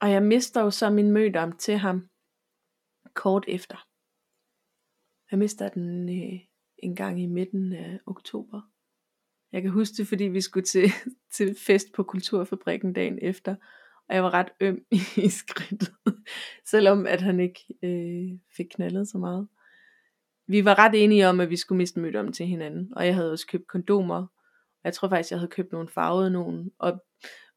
Og 0.00 0.10
jeg 0.10 0.22
mister 0.22 0.60
jo 0.60 0.70
så 0.70 0.90
min 0.90 1.10
mødom 1.10 1.56
til 1.56 1.76
ham 1.76 2.08
kort 3.14 3.44
efter. 3.48 3.86
Jeg 5.30 5.38
mister 5.38 5.68
den 5.68 6.08
øh, 6.08 6.40
en 6.78 6.96
gang 6.96 7.22
i 7.22 7.26
midten 7.26 7.72
af 7.72 8.00
oktober. 8.06 8.73
Jeg 9.54 9.62
kan 9.62 9.70
huske 9.70 9.94
det, 9.96 10.06
fordi 10.06 10.24
vi 10.24 10.40
skulle 10.40 10.64
til, 10.64 10.90
til 11.36 11.56
fest 11.66 11.92
på 11.92 12.02
Kulturfabrikken 12.02 12.92
dagen 12.92 13.18
efter, 13.22 13.54
og 14.08 14.14
jeg 14.14 14.22
var 14.22 14.34
ret 14.34 14.48
øm 14.60 14.84
i 15.26 15.28
skridtet, 15.28 15.94
selvom 16.70 17.06
at 17.06 17.20
han 17.20 17.40
ikke 17.40 17.60
øh, 17.82 18.38
fik 18.56 18.66
knaldet 18.74 19.08
så 19.08 19.18
meget. 19.18 19.48
Vi 20.46 20.64
var 20.64 20.78
ret 20.78 21.04
enige 21.04 21.28
om, 21.28 21.40
at 21.40 21.50
vi 21.50 21.56
skulle 21.56 21.76
miste 21.76 22.00
mødt 22.00 22.16
om 22.16 22.32
til 22.32 22.46
hinanden, 22.46 22.92
og 22.96 23.06
jeg 23.06 23.14
havde 23.14 23.32
også 23.32 23.46
købt 23.46 23.66
kondomer, 23.66 24.26
jeg 24.84 24.94
tror 24.94 25.08
faktisk, 25.08 25.30
jeg 25.30 25.38
havde 25.38 25.50
købt 25.50 25.72
nogle 25.72 25.88
farvede 25.88 26.30
nogen, 26.30 26.70
og 26.78 27.04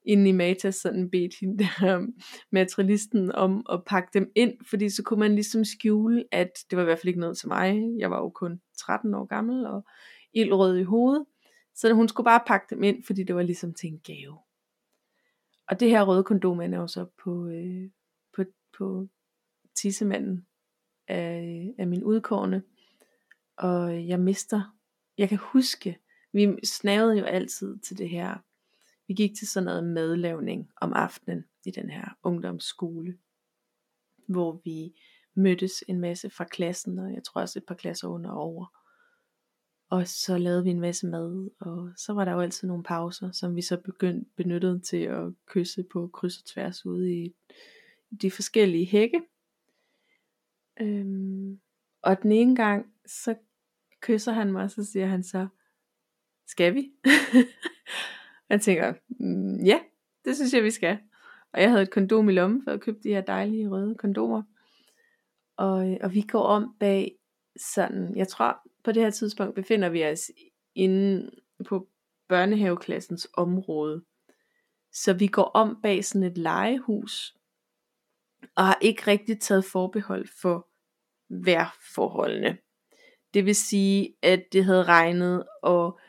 inden 0.05 0.27
i 0.27 0.31
Matas 0.31 0.75
sådan 0.75 1.09
bedt 1.11 1.33
hende 1.41 1.63
der 1.63 2.07
materialisten 2.51 3.31
om 3.31 3.65
at 3.71 3.83
pakke 3.85 4.09
dem 4.13 4.31
ind, 4.35 4.53
fordi 4.69 4.89
så 4.89 5.03
kunne 5.03 5.19
man 5.19 5.35
ligesom 5.35 5.65
skjule, 5.65 6.23
at 6.31 6.51
det 6.69 6.75
var 6.77 6.81
i 6.81 6.85
hvert 6.85 6.99
fald 6.99 7.07
ikke 7.07 7.19
noget 7.19 7.37
til 7.37 7.47
mig. 7.47 7.81
Jeg 7.99 8.11
var 8.11 8.17
jo 8.17 8.29
kun 8.29 8.61
13 8.77 9.13
år 9.13 9.25
gammel 9.25 9.65
og 9.65 9.85
ildrød 10.33 10.77
i 10.77 10.83
hovedet. 10.83 11.25
Så 11.77 11.93
hun 11.93 12.07
skulle 12.07 12.25
bare 12.25 12.43
pakke 12.47 12.75
dem 12.75 12.83
ind, 12.83 13.03
fordi 13.03 13.23
det 13.23 13.35
var 13.35 13.41
ligesom 13.41 13.73
til 13.73 13.89
en 13.89 13.99
gave. 13.99 14.37
Og 15.67 15.79
det 15.79 15.89
her 15.89 16.03
røde 16.03 16.23
kondom 16.23 16.59
er 16.61 16.77
jo 16.77 16.87
så 16.87 17.05
på, 17.23 17.47
øh, 17.47 17.89
på, 18.35 18.43
på 18.77 19.07
tissemanden 19.75 20.47
af, 21.07 21.73
af 21.77 21.87
min 21.87 22.03
udkårne. 22.03 22.63
Og 23.57 24.07
jeg 24.07 24.19
mister, 24.19 24.77
jeg 25.17 25.29
kan 25.29 25.37
huske, 25.37 25.99
vi 26.33 26.55
snavede 26.63 27.19
jo 27.19 27.25
altid 27.25 27.79
til 27.79 27.97
det 27.97 28.09
her 28.09 28.37
vi 29.07 29.13
gik 29.13 29.35
til 29.37 29.47
sådan 29.47 29.65
noget 29.65 29.83
madlavning 29.83 30.71
om 30.81 30.93
aftenen 30.93 31.45
i 31.65 31.71
den 31.71 31.89
her 31.89 32.17
ungdomsskole, 32.23 33.17
hvor 34.27 34.61
vi 34.63 34.93
mødtes 35.35 35.83
en 35.87 35.99
masse 35.99 36.29
fra 36.29 36.43
klassen, 36.43 36.99
og 36.99 37.13
jeg 37.13 37.23
tror 37.23 37.41
også 37.41 37.59
et 37.59 37.65
par 37.65 37.75
klasser 37.75 38.07
under 38.07 38.29
og 38.29 38.41
over. 38.41 38.65
Og 39.89 40.07
så 40.07 40.37
lavede 40.37 40.63
vi 40.63 40.69
en 40.69 40.79
masse 40.79 41.07
mad, 41.07 41.49
og 41.59 41.91
så 41.97 42.13
var 42.13 42.25
der 42.25 42.31
jo 42.31 42.39
altid 42.39 42.67
nogle 42.67 42.83
pauser, 42.83 43.31
som 43.31 43.55
vi 43.55 43.61
så 43.61 43.77
begyndte 43.77 44.31
benyttede 44.35 44.79
til 44.79 44.97
at 44.97 45.33
kysse 45.45 45.83
på 45.83 46.07
kryds 46.13 46.37
og 46.37 46.45
tværs 46.45 46.85
ude 46.85 47.13
i 47.13 47.35
de 48.21 48.31
forskellige 48.31 48.85
hække. 48.85 49.21
Øhm, 50.81 51.59
og 52.01 52.21
den 52.21 52.31
ene 52.31 52.55
gang, 52.55 52.85
så 53.05 53.35
kysser 54.01 54.31
han 54.31 54.51
mig, 54.51 54.63
og 54.63 54.71
så 54.71 54.83
siger 54.83 55.05
han 55.05 55.23
så, 55.23 55.47
skal 56.47 56.73
vi? 56.75 56.91
Jeg 58.49 58.61
tænker, 58.61 58.93
mm, 59.09 59.65
ja, 59.65 59.79
det 60.25 60.35
synes 60.35 60.53
jeg, 60.53 60.63
vi 60.63 60.71
skal. 60.71 60.97
Og 61.53 61.61
jeg 61.61 61.69
havde 61.69 61.83
et 61.83 61.91
kondom 61.91 62.29
i 62.29 62.33
lommen, 62.33 62.63
for 62.63 62.71
at 62.71 62.81
købe 62.81 62.99
de 63.03 63.09
her 63.09 63.21
dejlige 63.21 63.69
røde 63.69 63.95
kondomer. 63.95 64.43
Og, 65.57 65.91
øh, 65.91 65.97
og 66.01 66.13
vi 66.13 66.21
går 66.21 66.43
om 66.43 66.75
bag 66.79 67.17
sådan, 67.57 68.17
jeg 68.17 68.27
tror 68.27 68.66
på 68.87 68.91
det 68.91 69.03
her 69.03 69.09
tidspunkt 69.09 69.55
befinder 69.55 69.89
vi 69.89 70.05
os 70.05 70.31
inde 70.75 71.31
på 71.65 71.87
børnehaveklassens 72.29 73.27
område. 73.33 74.03
Så 74.91 75.13
vi 75.13 75.27
går 75.27 75.43
om 75.43 75.79
bag 75.83 76.05
sådan 76.05 76.27
et 76.27 76.37
legehus, 76.37 77.35
og 78.55 78.65
har 78.65 78.77
ikke 78.81 79.01
rigtig 79.07 79.39
taget 79.39 79.65
forbehold 79.65 80.27
for 80.41 80.67
vejrforholdene. 81.29 82.57
Det 83.33 83.45
vil 83.45 83.55
sige, 83.55 84.13
at 84.21 84.43
det 84.51 84.65
havde 84.65 84.83
regnet, 84.83 85.43
og 85.63 85.99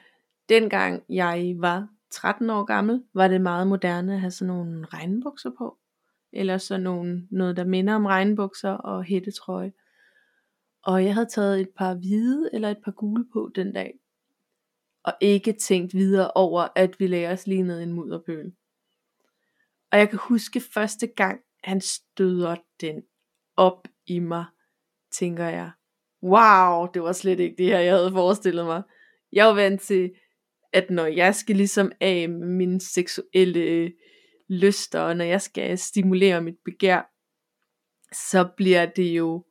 dengang 0.48 1.04
jeg 1.08 1.54
var 1.56 1.88
13 2.10 2.50
år 2.50 2.64
gammel, 2.64 3.04
var 3.14 3.28
det 3.28 3.40
meget 3.40 3.66
moderne 3.66 4.14
at 4.14 4.20
have 4.20 4.30
sådan 4.30 4.54
nogle 4.54 4.86
regnbukser 4.86 5.50
på. 5.58 5.78
Eller 6.32 6.58
sådan 6.58 6.82
nogle, 6.82 7.28
noget, 7.30 7.56
der 7.56 7.64
minder 7.64 7.94
om 7.94 8.06
regnbukser 8.06 8.70
og 8.70 9.04
hættetrøje. 9.04 9.72
Og 10.82 11.04
jeg 11.04 11.14
havde 11.14 11.26
taget 11.26 11.60
et 11.60 11.70
par 11.76 11.94
hvide 11.94 12.50
eller 12.52 12.70
et 12.70 12.78
par 12.84 12.92
gule 12.92 13.24
på 13.32 13.50
den 13.54 13.72
dag. 13.72 13.92
Og 15.04 15.12
ikke 15.20 15.52
tænkt 15.52 15.94
videre 15.94 16.30
over, 16.30 16.68
at 16.76 17.00
vi 17.00 17.06
lagde 17.06 17.28
os 17.28 17.46
lige 17.46 17.62
ned 17.62 17.80
i 17.80 17.82
en 17.82 17.92
mudderpøl. 17.92 18.52
Og 19.92 19.98
jeg 19.98 20.10
kan 20.10 20.18
huske 20.22 20.60
første 20.60 21.06
gang, 21.06 21.40
han 21.64 21.80
støder 21.80 22.56
den 22.80 23.02
op 23.56 23.88
i 24.06 24.18
mig, 24.18 24.44
tænker 25.12 25.44
jeg, 25.44 25.70
wow, 26.22 26.86
det 26.94 27.02
var 27.02 27.12
slet 27.12 27.40
ikke 27.40 27.56
det 27.58 27.66
her, 27.66 27.78
jeg 27.78 27.94
havde 27.94 28.10
forestillet 28.10 28.66
mig. 28.66 28.82
Jeg 29.32 29.46
var 29.46 29.54
vant 29.54 29.80
til 29.80 30.10
at 30.72 30.90
når 30.90 31.06
jeg 31.06 31.34
skal 31.34 31.56
ligesom 31.56 31.92
af 32.00 32.28
med 32.28 32.46
mine 32.46 32.80
seksuelle 32.80 33.60
øh, 33.60 33.90
lyster, 34.48 35.00
og 35.00 35.16
når 35.16 35.24
jeg 35.24 35.42
skal 35.42 35.78
stimulere 35.78 36.42
mit 36.42 36.58
begær, 36.64 37.10
så 38.12 38.48
bliver 38.56 38.86
det 38.86 39.16
jo 39.16 39.44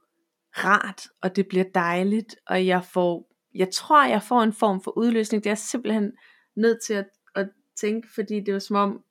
rart, 0.65 1.07
og 1.21 1.35
det 1.35 1.47
bliver 1.47 1.65
dejligt, 1.75 2.35
og 2.45 2.67
jeg 2.67 2.85
får, 2.85 3.31
jeg 3.55 3.69
tror, 3.73 4.05
jeg 4.05 4.23
får 4.23 4.41
en 4.41 4.53
form 4.53 4.81
for 4.81 4.97
udløsning. 4.97 5.43
Det 5.43 5.49
er 5.49 5.55
simpelthen 5.55 6.11
nødt 6.55 6.81
til 6.83 6.93
at, 6.93 7.07
at 7.35 7.49
tænke, 7.75 8.07
fordi 8.15 8.39
det 8.39 8.53
var 8.53 8.59
som 8.59 8.75
om, 8.75 9.03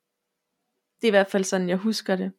det 1.01 1.07
er 1.07 1.09
i 1.09 1.17
hvert 1.17 1.31
fald 1.31 1.43
sådan, 1.43 1.69
jeg 1.69 1.77
husker 1.77 2.15
det. 2.15 2.31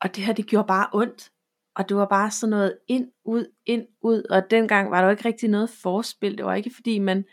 Og 0.00 0.16
det 0.16 0.24
her, 0.24 0.32
det 0.32 0.46
gjorde 0.46 0.66
bare 0.66 0.88
ondt. 0.92 1.32
Og 1.74 1.88
det 1.88 1.96
var 1.96 2.06
bare 2.06 2.30
sådan 2.30 2.50
noget 2.50 2.78
ind, 2.88 3.12
ud, 3.24 3.46
ind, 3.66 3.86
ud. 4.00 4.22
Og 4.30 4.50
dengang 4.50 4.90
var 4.90 4.98
der 5.00 5.04
jo 5.04 5.10
ikke 5.10 5.24
rigtig 5.24 5.48
noget 5.48 5.70
forspil. 5.70 6.38
Det 6.38 6.46
var 6.46 6.54
ikke 6.54 6.70
fordi, 6.74 6.98
man 6.98 7.24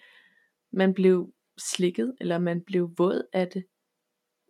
man 0.71 0.93
blev 0.93 1.34
slikket, 1.58 2.15
eller 2.21 2.38
man 2.38 2.62
blev 2.62 2.91
våd 2.97 3.28
af 3.34 3.47
det. 3.47 3.65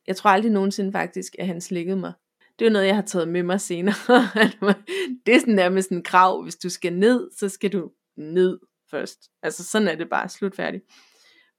Jeg 0.07 0.15
tror 0.15 0.29
aldrig 0.29 0.51
nogensinde 0.51 0.91
faktisk, 0.91 1.35
at 1.39 1.47
han 1.47 1.61
slikkede 1.61 1.97
mig. 1.97 2.13
Det 2.59 2.67
er 2.67 2.71
noget, 2.71 2.87
jeg 2.87 2.95
har 2.95 3.01
taget 3.01 3.27
med 3.27 3.43
mig 3.43 3.61
senere. 3.61 3.95
det 5.25 5.35
er 5.35 5.39
sådan 5.39 5.55
nærmest 5.55 5.89
en 5.89 6.03
krav. 6.03 6.43
Hvis 6.43 6.55
du 6.55 6.69
skal 6.69 6.93
ned, 6.93 7.29
så 7.37 7.49
skal 7.49 7.73
du 7.73 7.91
ned 8.17 8.59
først. 8.91 9.19
Altså 9.43 9.63
sådan 9.63 9.87
er 9.87 9.95
det 9.95 10.09
bare 10.09 10.29
slutfærdigt. 10.29 10.83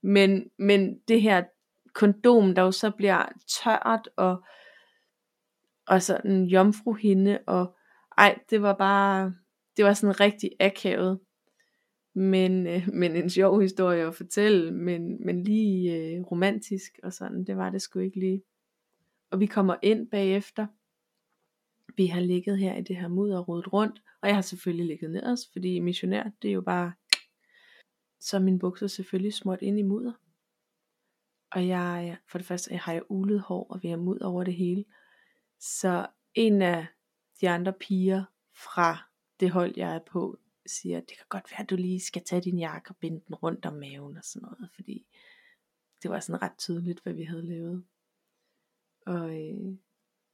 Men, 0.03 0.51
men 0.59 0.99
det 1.09 1.23
her 1.23 1.45
kondom, 1.95 2.55
der 2.55 2.63
jo 2.63 2.73
så 2.73 2.91
bliver 2.91 3.29
tørt 3.63 4.09
og, 4.17 4.43
og 5.87 6.03
sådan 6.03 6.45
jomfruhinde, 6.45 7.39
og 7.47 7.77
ej, 8.19 8.39
det 8.51 8.63
var 8.63 8.75
bare, 8.75 9.35
det 9.77 9.85
var 9.85 9.93
sådan 9.93 10.21
rigtig 10.21 10.51
akavet. 10.61 11.21
Men, 12.15 12.67
øh, 12.67 12.89
men 12.93 13.17
en 13.17 13.31
sjov 13.31 13.61
historie 13.61 14.07
at 14.07 14.15
fortælle, 14.15 14.73
men, 14.73 15.27
men 15.27 15.43
lige 15.43 15.97
øh, 15.97 16.23
romantisk 16.23 16.93
og 17.03 17.13
sådan, 17.13 17.45
det 17.45 17.57
var 17.57 17.71
det 17.71 17.83
sgu 17.83 17.99
ikke 17.99 18.21
lige. 18.21 18.43
Og 19.31 19.41
vi 19.41 19.47
kommer 19.47 19.77
ind 19.83 20.11
bagefter. 20.11 20.67
Vi 21.97 22.07
har 22.07 22.21
ligget 22.21 22.59
her 22.59 22.77
i 22.77 22.83
det 22.83 22.97
her 22.97 23.09
mudder 23.09 23.39
og 23.39 23.49
rodet 23.49 23.73
rundt, 23.73 24.03
og 24.23 24.29
jeg 24.29 24.37
har 24.37 24.43
selvfølgelig 24.43 24.87
ligget 24.87 25.11
nederst, 25.11 25.53
fordi 25.53 25.81
missionær, 25.81 26.31
det 26.43 26.49
er 26.49 26.55
jo 26.55 26.61
bare, 26.61 26.93
så 28.21 28.39
min 28.39 28.59
bukser 28.59 28.87
selvfølgelig 28.87 29.35
småt 29.35 29.63
ind 29.63 29.79
i 29.79 29.83
mudder. 29.83 30.13
Og 31.53 31.69
jeg, 31.69 32.17
for 32.31 32.39
det 32.39 32.47
første, 32.47 32.73
jeg 32.73 32.81
har 32.81 32.93
jeg 32.93 33.03
ulet 33.09 33.41
hår, 33.41 33.67
og 33.71 33.83
vi 33.83 33.89
har 33.89 33.97
mudder 33.97 34.27
over 34.27 34.45
det 34.45 34.55
hele. 34.55 34.85
Så 35.59 36.07
en 36.35 36.63
af 36.63 36.87
de 37.41 37.49
andre 37.49 37.73
piger 37.73 38.25
fra 38.55 39.11
det 39.41 39.51
hold, 39.51 39.75
jeg 39.77 39.95
er 39.95 40.01
på, 40.07 40.39
siger, 40.67 41.01
det 41.01 41.17
kan 41.17 41.27
godt 41.29 41.51
være, 41.51 41.61
at 41.61 41.71
du 41.71 41.77
lige 41.77 42.01
skal 42.01 42.25
tage 42.25 42.43
din 42.43 42.59
jakke 42.59 42.91
og 42.91 42.97
binde 42.97 43.23
den 43.27 43.35
rundt 43.35 43.67
om 43.67 43.75
maven 43.75 44.17
og 44.17 44.25
sådan 44.25 44.49
noget, 44.49 44.71
fordi 44.75 45.07
det 46.03 46.11
var 46.11 46.21
sådan 46.21 46.43
ret 46.43 46.59
tydeligt, 46.59 47.03
hvad 47.03 47.13
vi 47.13 47.25
havde 47.25 47.47
lavet. 47.47 47.85
Og, 49.07 49.51
øh, 49.51 49.77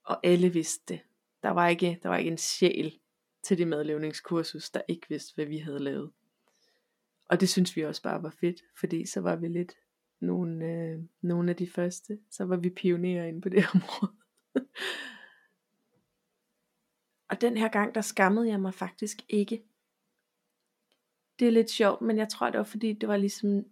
og 0.05 0.27
alle 0.27 0.53
vidste 0.53 0.95
det. 0.95 1.01
Der 1.42 1.51
var, 1.51 1.68
ikke, 1.68 1.99
der 2.03 2.09
var 2.09 2.16
ikke 2.16 2.31
en 2.31 2.38
sjæl 2.38 2.99
til 3.42 3.59
det 3.59 3.68
madlavningskursus, 3.68 4.70
der 4.70 4.81
ikke 4.88 5.07
vidste, 5.09 5.35
hvad 5.35 5.46
vi 5.46 5.59
havde 5.59 5.79
lavet. 5.79 6.12
Og 7.29 7.40
det 7.40 7.49
synes 7.49 7.77
vi 7.77 7.85
også 7.85 8.03
bare 8.03 8.22
var 8.22 8.31
fedt, 8.40 8.62
fordi 8.79 9.07
så 9.07 9.20
var 9.20 9.37
vi 9.37 9.49
lidt 9.49 9.75
nogle, 10.20 10.66
øh, 10.66 10.99
nogle 11.20 11.51
af 11.51 11.57
de 11.57 11.70
første. 11.70 12.18
Så 12.31 12.44
var 12.44 12.57
vi 12.57 12.70
pionerer 12.70 13.27
inde 13.27 13.40
på 13.40 13.49
det 13.49 13.64
område. 13.75 14.16
og 17.31 17.40
den 17.40 17.57
her 17.57 17.68
gang, 17.68 17.94
der 17.94 18.01
skammede 18.01 18.49
jeg 18.49 18.61
mig 18.61 18.75
faktisk 18.75 19.18
ikke 19.29 19.62
det 21.38 21.49
er 21.49 21.53
lidt 21.53 21.70
sjovt, 21.70 22.01
men 22.01 22.18
jeg 22.18 22.29
tror, 22.29 22.51
det 22.51 22.59
var 22.59 22.64
fordi, 22.64 22.92
det 22.92 23.09
var 23.09 23.16
ligesom 23.16 23.64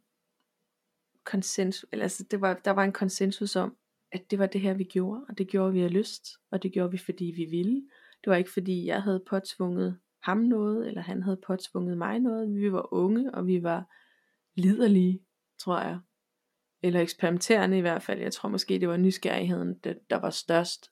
konsensus, 1.24 1.86
eller 1.92 2.02
altså 2.02 2.24
det 2.30 2.40
var, 2.40 2.54
der 2.54 2.70
var 2.70 2.84
en 2.84 2.92
konsensus 2.92 3.56
om, 3.56 3.76
at 4.14 4.30
det 4.30 4.38
var 4.38 4.46
det 4.46 4.60
her, 4.60 4.74
vi 4.74 4.84
gjorde, 4.84 5.24
og 5.28 5.38
det 5.38 5.48
gjorde 5.48 5.72
vi 5.72 5.82
af 5.82 5.92
lyst, 5.92 6.26
og 6.50 6.62
det 6.62 6.72
gjorde 6.72 6.90
vi, 6.90 6.98
fordi 6.98 7.24
vi 7.24 7.44
ville. 7.44 7.74
Det 8.24 8.30
var 8.30 8.36
ikke 8.36 8.52
fordi, 8.52 8.86
jeg 8.86 9.02
havde 9.02 9.24
påtvunget 9.28 9.98
ham 10.22 10.38
noget, 10.38 10.88
eller 10.88 11.00
han 11.00 11.22
havde 11.22 11.40
påtvunget 11.46 11.98
mig 11.98 12.18
noget. 12.18 12.54
Vi 12.54 12.72
var 12.72 12.92
unge, 12.92 13.34
og 13.34 13.46
vi 13.46 13.62
var 13.62 13.94
liderlige, 14.54 15.20
tror 15.58 15.80
jeg. 15.80 15.98
Eller 16.82 17.00
eksperimenterende 17.00 17.78
i 17.78 17.80
hvert 17.80 18.02
fald. 18.02 18.20
Jeg 18.20 18.32
tror 18.32 18.48
måske, 18.48 18.80
det 18.80 18.88
var 18.88 18.96
nysgerrigheden, 18.96 19.78
der, 19.84 19.94
der 20.10 20.16
var 20.16 20.30
størst. 20.30 20.90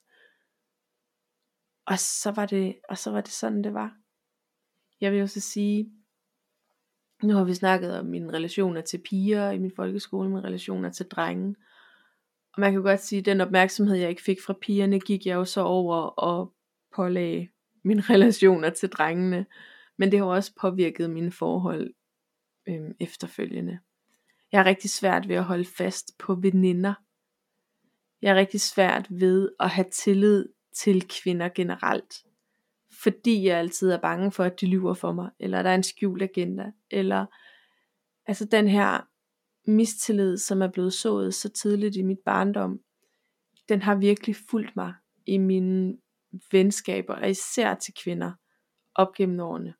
Og 1.85 1.99
så 1.99 2.31
var 2.31 2.45
det, 2.45 2.75
og 2.89 2.97
så 2.97 3.11
var 3.11 3.21
det 3.21 3.31
sådan, 3.31 3.63
det 3.63 3.73
var. 3.73 3.97
Jeg 5.01 5.11
vil 5.11 5.21
også 5.21 5.39
sige, 5.39 5.91
nu 7.23 7.33
har 7.33 7.43
vi 7.43 7.53
snakket 7.53 7.99
om 7.99 8.05
mine 8.05 8.33
relationer 8.33 8.81
til 8.81 9.01
piger 9.09 9.51
i 9.51 9.59
min 9.59 9.71
folkeskole, 9.75 10.29
mine 10.29 10.43
relationer 10.43 10.91
til 10.91 11.05
drenge. 11.05 11.55
Og 12.53 12.59
man 12.61 12.71
kan 12.71 12.81
godt 12.81 12.99
sige, 12.99 13.19
at 13.19 13.25
den 13.25 13.41
opmærksomhed, 13.41 13.95
jeg 13.95 14.09
ikke 14.09 14.21
fik 14.21 14.41
fra 14.41 14.53
pigerne, 14.61 14.99
gik 14.99 15.25
jeg 15.25 15.35
jo 15.35 15.45
så 15.45 15.61
over 15.61 15.95
og 15.95 16.53
pålagde 16.95 17.47
mine 17.83 18.01
relationer 18.13 18.69
til 18.69 18.89
drengene. 18.89 19.45
Men 19.97 20.11
det 20.11 20.19
har 20.19 20.25
også 20.25 20.51
påvirket 20.61 21.09
mine 21.09 21.31
forhold 21.31 21.93
øhm, 22.67 22.95
efterfølgende. 22.99 23.79
Jeg 24.51 24.59
er 24.59 24.65
rigtig 24.65 24.89
svært 24.89 25.27
ved 25.27 25.35
at 25.35 25.43
holde 25.43 25.65
fast 25.65 26.17
på 26.19 26.35
veninder. 26.35 26.93
Jeg 28.21 28.31
er 28.31 28.35
rigtig 28.35 28.61
svært 28.61 29.07
ved 29.09 29.49
at 29.59 29.69
have 29.69 29.87
tillid 29.91 30.49
til 30.75 31.07
kvinder 31.07 31.49
generelt. 31.49 32.15
Fordi 33.03 33.47
jeg 33.47 33.57
altid 33.57 33.91
er 33.91 33.99
bange 33.99 34.31
for, 34.31 34.43
at 34.43 34.61
de 34.61 34.65
lyver 34.65 34.93
for 34.93 35.11
mig, 35.11 35.29
eller 35.39 35.61
der 35.61 35.69
er 35.69 35.75
en 35.75 35.83
skjult 35.83 36.21
agenda, 36.21 36.71
eller 36.91 37.25
altså 38.27 38.45
den 38.45 38.67
her 38.67 39.07
mistillid, 39.65 40.37
som 40.37 40.61
er 40.61 40.67
blevet 40.67 40.93
sået 40.93 41.33
så 41.33 41.49
tidligt 41.49 41.95
i 41.95 42.01
mit 42.01 42.19
barndom, 42.25 42.79
den 43.69 43.81
har 43.81 43.95
virkelig 43.95 44.35
fulgt 44.49 44.75
mig 44.75 44.93
i 45.25 45.37
mine 45.37 45.97
venskaber, 46.51 47.13
og 47.13 47.29
især 47.29 47.75
til 47.75 47.93
kvinder, 48.03 48.31
op 48.95 49.13
gennem 49.13 49.39
årene. 49.39 49.73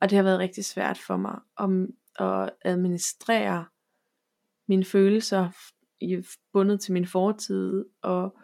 Og 0.00 0.10
det 0.10 0.16
har 0.16 0.22
været 0.22 0.38
rigtig 0.38 0.64
svært 0.64 0.98
for 0.98 1.16
mig 1.16 1.40
at, 1.58 1.70
at 2.26 2.50
administrere 2.64 3.66
mine 4.68 4.84
følelser 4.84 5.50
bundet 6.52 6.80
til 6.80 6.92
min 6.92 7.06
fortid, 7.06 7.84
og, 8.02 8.36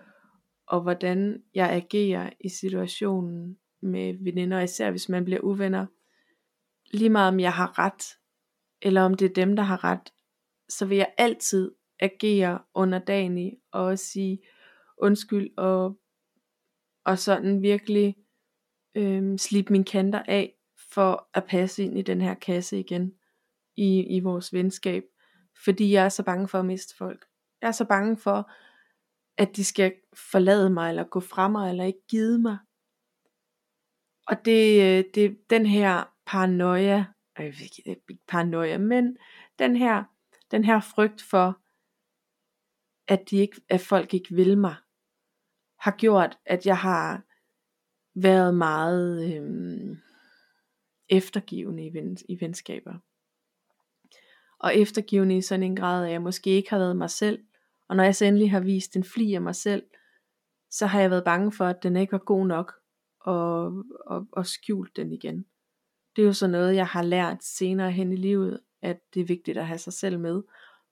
og 0.67 0.81
hvordan 0.83 1.43
jeg 1.55 1.71
agerer 1.71 2.31
i 2.41 2.49
situationen 2.49 3.59
med 3.83 4.25
veninder, 4.25 4.61
især 4.61 4.91
hvis 4.91 5.09
man 5.09 5.25
bliver 5.25 5.41
uvenner. 5.41 5.87
Lige 6.93 7.11
meget 7.11 7.29
om 7.29 7.41
jeg 7.41 7.53
har 7.53 7.79
ret, 7.79 8.03
eller 8.83 9.03
om 9.03 9.15
det 9.15 9.31
er 9.31 9.35
dem, 9.35 9.57
der 9.57 9.63
har 9.63 9.85
ret, 9.85 10.13
så 10.71 10.87
vil 10.87 10.97
jeg 10.97 11.13
altid 11.19 11.73
agere 12.01 12.59
under 12.75 12.99
dagen 12.99 13.39
i, 13.39 13.57
og 13.73 13.99
sige 13.99 14.39
undskyld, 14.99 15.51
og, 15.59 15.99
og 17.05 17.19
sådan 17.19 17.63
virkelig 17.63 18.17
øhm, 18.95 19.39
slippe 19.39 19.73
mine 19.73 19.85
kanter 19.85 20.23
af, 20.29 20.55
for 20.93 21.29
at 21.35 21.45
passe 21.45 21.85
ind 21.85 21.99
i 21.99 22.03
den 22.03 22.21
her 22.21 22.35
kasse 22.35 22.79
igen, 22.79 23.13
i, 23.77 24.17
i 24.17 24.21
vores 24.21 24.53
venskab, 24.53 25.05
fordi 25.65 25.93
jeg 25.93 26.05
er 26.05 26.09
så 26.09 26.23
bange 26.23 26.49
for 26.49 26.59
at 26.59 26.65
miste 26.65 26.97
folk. 26.97 27.27
Jeg 27.63 27.69
er 27.69 27.73
så 27.73 27.85
bange 27.85 28.17
for, 28.17 28.51
at 29.39 29.57
de 29.57 29.65
skal 29.65 29.95
forlade 30.31 30.71
mig, 30.71 30.89
eller 30.89 31.05
gå 31.05 31.21
fra 31.21 31.49
mig, 31.49 31.71
eller 31.71 31.85
ikke 31.85 32.07
give 32.09 32.39
mig. 32.39 32.59
Og 34.27 34.45
det, 34.45 34.83
øh, 34.83 35.05
det 35.15 35.51
den 35.51 35.67
her 35.67 36.15
paranoia, 36.27 37.05
øh, 37.41 37.63
ikke 37.63 38.03
paranoia, 38.29 38.79
men 38.79 39.17
den 39.59 39.77
her, 39.77 40.05
den 40.51 40.65
her 40.65 40.81
frygt 40.81 41.23
for, 41.23 41.61
at, 43.09 43.31
de 43.31 43.37
ikke, 43.37 43.61
at 43.69 43.81
folk 43.81 44.15
ikke 44.15 44.35
vil 44.35 44.59
mig, 44.59 44.75
har 45.79 45.97
gjort, 45.99 46.39
at 46.47 46.67
jeg 46.67 46.79
har 46.79 47.23
været 48.15 48.55
meget 48.55 49.35
øhm, 49.35 49.99
eftergivende 51.09 51.87
i, 51.87 51.95
ven, 51.95 52.17
i 52.29 52.41
venskaber. 52.41 52.95
Og 54.59 54.77
eftergivende 54.77 55.37
i 55.37 55.43
sådan 55.43 55.63
en 55.63 55.77
grad, 55.77 56.05
at 56.05 56.13
jeg 56.13 56.23
måske 56.23 56.51
ikke 56.51 56.71
har 56.71 56.79
været 56.79 56.97
mig 56.97 57.11
selv. 57.11 57.45
Og 57.89 57.97
når 57.97 58.05
jeg 58.05 58.17
så 58.17 58.25
endelig 58.25 58.51
har 58.51 58.61
vist 58.61 58.97
en 58.97 59.05
fli 59.05 59.35
af 59.35 59.41
mig 59.41 59.55
selv, 59.55 59.83
så 60.71 60.87
har 60.87 61.01
jeg 61.01 61.11
været 61.11 61.25
bange 61.25 61.53
for, 61.53 61.67
at 61.67 61.83
den 61.83 61.97
ikke 61.97 62.13
var 62.13 62.19
god 62.19 62.47
nok, 62.47 62.75
og, 63.21 63.73
og, 64.07 64.27
og 64.33 64.47
skjult 64.47 64.97
den 64.97 65.13
igen. 65.13 65.45
Det 66.17 66.23
er 66.23 66.27
jo 66.27 66.33
så 66.33 66.47
noget, 66.47 66.75
jeg 66.75 66.87
har 66.87 67.03
lært 67.03 67.45
senere 67.45 67.93
hen 67.93 68.13
i 68.13 68.17
livet, 68.17 68.61
at 68.83 68.99
det 69.15 69.21
er 69.21 69.27
vigtigt 69.27 69.59
at 69.59 69.67
have 69.67 69.79
sig 69.79 69.93
selv 69.93 70.19
med, 70.19 70.43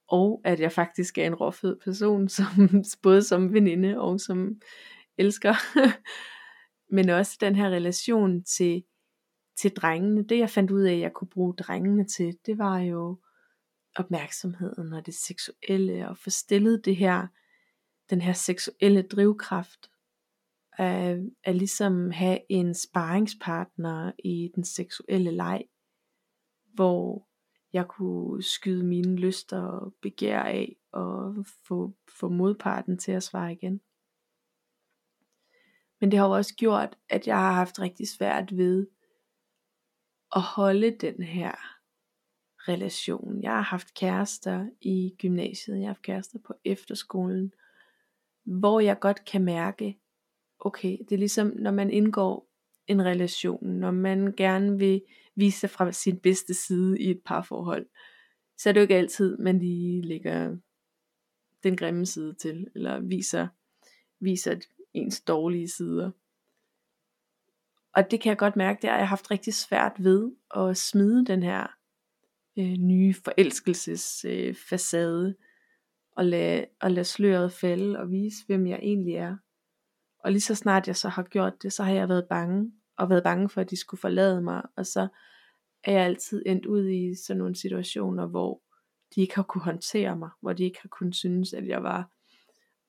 og 0.08 0.40
at 0.44 0.60
jeg 0.60 0.72
faktisk 0.72 1.18
er 1.18 1.26
en 1.26 1.34
råfed 1.34 1.76
person, 1.84 2.28
som, 2.38 2.46
både 3.02 3.22
som 3.22 3.52
veninde 3.52 4.00
og 4.00 4.20
som 4.20 4.60
elsker, 5.18 5.54
men 6.94 7.08
også 7.08 7.38
den 7.40 7.56
her 7.56 7.70
relation 7.70 8.44
til, 8.44 8.84
til 9.60 9.70
drengene. 9.70 10.24
Det 10.28 10.38
jeg 10.38 10.50
fandt 10.50 10.70
ud 10.70 10.82
af, 10.82 10.92
at 10.92 11.00
jeg 11.00 11.12
kunne 11.12 11.28
bruge 11.28 11.54
drengene 11.54 12.04
til, 12.04 12.38
det 12.46 12.58
var 12.58 12.78
jo 12.78 13.18
opmærksomheden 13.96 14.92
og 14.92 15.06
det 15.06 15.14
seksuelle, 15.14 16.08
og 16.08 16.18
få 16.18 16.30
stillet 16.30 16.84
det 16.84 16.96
her, 16.96 17.26
den 18.10 18.20
her 18.20 18.32
seksuelle 18.32 19.02
drivkraft, 19.02 19.90
at, 20.78 21.18
at 21.44 21.56
ligesom 21.56 22.10
have 22.10 22.38
en 22.48 22.74
sparringspartner 22.74 24.12
i 24.24 24.50
den 24.54 24.64
seksuelle 24.64 25.30
leg, 25.30 25.64
hvor 26.74 27.27
jeg 27.72 27.88
kunne 27.88 28.42
skyde 28.42 28.84
mine 28.84 29.16
lyster 29.16 29.60
og 29.60 29.94
begær 30.02 30.42
af, 30.42 30.76
og 30.92 31.46
få, 31.66 31.92
få 32.18 32.28
modparten 32.28 32.98
til 32.98 33.12
at 33.12 33.22
svare 33.22 33.52
igen. 33.52 33.80
Men 36.00 36.10
det 36.10 36.18
har 36.18 36.26
jo 36.26 36.32
også 36.32 36.54
gjort, 36.54 36.96
at 37.08 37.26
jeg 37.26 37.36
har 37.36 37.52
haft 37.52 37.80
rigtig 37.80 38.08
svært 38.08 38.56
ved 38.56 38.86
at 40.36 40.42
holde 40.42 40.90
den 40.90 41.22
her 41.22 41.52
relation. 42.68 43.42
Jeg 43.42 43.50
har 43.50 43.60
haft 43.60 43.94
kærester 43.94 44.66
i 44.80 45.14
gymnasiet, 45.18 45.76
jeg 45.76 45.82
har 45.82 45.94
haft 45.94 46.02
kærester 46.02 46.38
på 46.38 46.54
efterskolen, 46.64 47.52
hvor 48.44 48.80
jeg 48.80 49.00
godt 49.00 49.24
kan 49.24 49.44
mærke, 49.44 49.98
okay, 50.60 50.98
det 50.98 51.12
er 51.12 51.18
ligesom 51.18 51.52
når 51.56 51.70
man 51.70 51.90
indgår 51.90 52.48
en 52.86 53.04
relation, 53.04 53.66
når 53.66 53.90
man 53.90 54.34
gerne 54.36 54.78
vil 54.78 55.02
vise 55.38 55.60
sig 55.60 55.70
fra 55.70 55.92
sin 55.92 56.20
bedste 56.20 56.54
side 56.54 57.00
i 57.00 57.10
et 57.10 57.20
parforhold, 57.26 57.86
så 58.58 58.68
er 58.68 58.72
det 58.72 58.80
jo 58.80 58.82
ikke 58.82 58.96
altid, 58.96 59.38
man 59.38 59.58
lige 59.58 60.02
lægger 60.02 60.56
den 61.62 61.76
grimme 61.76 62.06
side 62.06 62.34
til, 62.34 62.66
eller 62.74 63.00
viser, 63.00 63.48
viser 64.20 64.56
ens 64.94 65.20
dårlige 65.20 65.68
sider. 65.68 66.10
Og 67.94 68.10
det 68.10 68.20
kan 68.20 68.30
jeg 68.30 68.38
godt 68.38 68.56
mærke, 68.56 68.82
det 68.82 68.88
er, 68.88 68.92
at 68.92 68.98
jeg 68.98 69.06
har 69.06 69.16
haft 69.16 69.30
rigtig 69.30 69.54
svært 69.54 69.92
ved 69.98 70.32
at 70.56 70.76
smide 70.76 71.26
den 71.26 71.42
her 71.42 71.66
øh, 72.58 72.72
nye 72.72 73.14
forelskelsesfacade, 73.14 75.28
øh, 75.28 75.34
og 76.16 76.24
lade, 76.24 76.66
og 76.80 76.90
lade 76.90 77.04
sløret 77.04 77.52
falde, 77.52 77.98
og 77.98 78.10
vise, 78.10 78.46
hvem 78.46 78.66
jeg 78.66 78.78
egentlig 78.82 79.14
er. 79.14 79.36
Og 80.24 80.32
lige 80.32 80.40
så 80.40 80.54
snart 80.54 80.86
jeg 80.86 80.96
så 80.96 81.08
har 81.08 81.22
gjort 81.22 81.62
det, 81.62 81.72
så 81.72 81.82
har 81.82 81.92
jeg 81.92 82.08
været 82.08 82.28
bange, 82.28 82.72
og 82.98 83.10
været 83.10 83.22
bange 83.22 83.48
for, 83.48 83.60
at 83.60 83.70
de 83.70 83.76
skulle 83.76 84.00
forlade 84.00 84.42
mig, 84.42 84.62
og 84.76 84.86
så 84.86 85.08
er 85.84 85.92
jeg 85.92 86.04
altid 86.04 86.42
endt 86.46 86.66
ud 86.66 86.88
i 86.88 87.14
sådan 87.14 87.38
nogle 87.38 87.56
situationer, 87.56 88.26
hvor 88.26 88.62
de 89.14 89.20
ikke 89.20 89.34
har 89.34 89.42
kunne 89.42 89.62
håndtere 89.62 90.16
mig, 90.16 90.30
hvor 90.40 90.52
de 90.52 90.64
ikke 90.64 90.78
har 90.82 90.88
kunnet 90.88 91.16
synes, 91.16 91.52
at 91.52 91.68
jeg 91.68 91.82
var, 91.82 92.10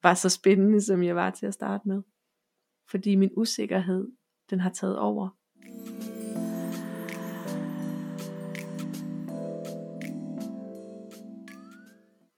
var 0.03 0.13
så 0.13 0.29
spændende, 0.29 0.81
som 0.81 1.03
jeg 1.03 1.15
var 1.15 1.29
til 1.29 1.45
at 1.45 1.53
starte 1.53 1.87
med. 1.87 2.01
Fordi 2.89 3.15
min 3.15 3.31
usikkerhed, 3.37 4.07
den 4.49 4.59
har 4.59 4.69
taget 4.69 4.99
over. 4.99 5.29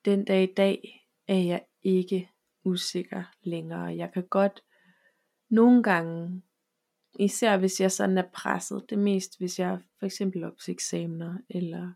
Den 0.05 0.25
dag 0.25 0.43
i 0.43 0.53
dag 0.57 1.07
er 1.27 1.38
jeg 1.38 1.62
ikke 1.84 2.29
usikker 2.63 3.23
længere. 3.43 3.97
Jeg 3.97 4.12
kan 4.13 4.27
godt 4.27 4.63
nogle 5.49 5.84
gange, 5.84 6.41
især 7.19 7.58
hvis 7.58 7.82
jeg 7.82 7.91
sådan 7.91 8.17
er 8.17 8.24
presset, 8.34 8.84
det 8.89 9.00
mest 9.00 9.38
hvis 9.38 9.60
jeg 9.60 9.80
for 10.00 10.06
eksempel 10.06 10.43
op 10.43 10.58
til 10.65 10.71
eksamener, 10.71 11.38
eller 11.50 11.91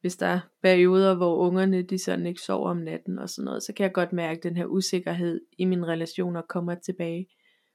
hvis 0.00 0.16
der 0.16 0.26
er 0.26 0.40
perioder, 0.62 1.14
hvor 1.14 1.36
ungerne 1.36 1.82
de 1.82 1.98
sådan 1.98 2.26
ikke 2.26 2.40
sover 2.40 2.70
om 2.70 2.76
natten 2.76 3.18
og 3.18 3.28
sådan 3.28 3.44
noget, 3.44 3.62
så 3.62 3.72
kan 3.72 3.84
jeg 3.84 3.92
godt 3.92 4.12
mærke, 4.12 4.38
at 4.38 4.42
den 4.42 4.56
her 4.56 4.66
usikkerhed 4.66 5.40
i 5.58 5.64
mine 5.64 5.86
relationer 5.86 6.42
kommer 6.42 6.74
tilbage. 6.74 7.26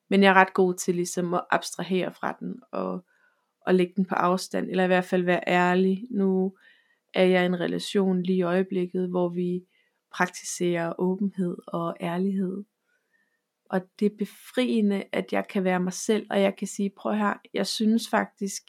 Men 0.10 0.24
jeg 0.24 0.30
er 0.30 0.34
ret 0.34 0.54
god 0.54 0.74
til 0.74 0.96
ligesom 0.96 1.34
at 1.34 1.46
abstrahere 1.52 2.14
fra 2.14 2.38
den, 2.40 2.62
og, 2.72 3.06
og 3.62 3.76
lægge 3.76 3.94
den 3.96 4.06
på 4.06 4.16
afstand, 4.16 4.70
eller 4.70 4.84
i 4.84 4.88
hvert 4.88 5.06
fald 5.06 5.24
være 5.24 5.42
ærlig. 5.48 6.04
Nu 6.12 6.58
er 7.14 7.24
jeg 7.24 7.44
i 7.44 7.46
en 7.46 7.60
relation 7.60 8.24
lige 8.24 8.38
i 8.38 8.42
øjeblikket, 8.42 9.10
hvor 9.10 9.30
vi 9.30 9.64
praktiserer 10.14 10.94
åbenhed 11.00 11.58
og 11.68 11.96
ærlighed. 12.02 12.64
Og 13.70 13.82
det 14.00 14.06
er 14.06 14.18
befriende, 14.18 15.04
at 15.12 15.34
jeg 15.34 15.48
kan 15.48 15.64
være 15.64 15.80
mig 15.80 15.94
selv, 15.94 16.28
og 16.30 16.42
jeg 16.42 16.56
kan 16.56 16.68
sige, 16.68 16.90
prøv 16.98 17.14
her, 17.14 17.34
jeg 17.54 17.68
synes 17.68 18.10
faktisk, 18.10 18.64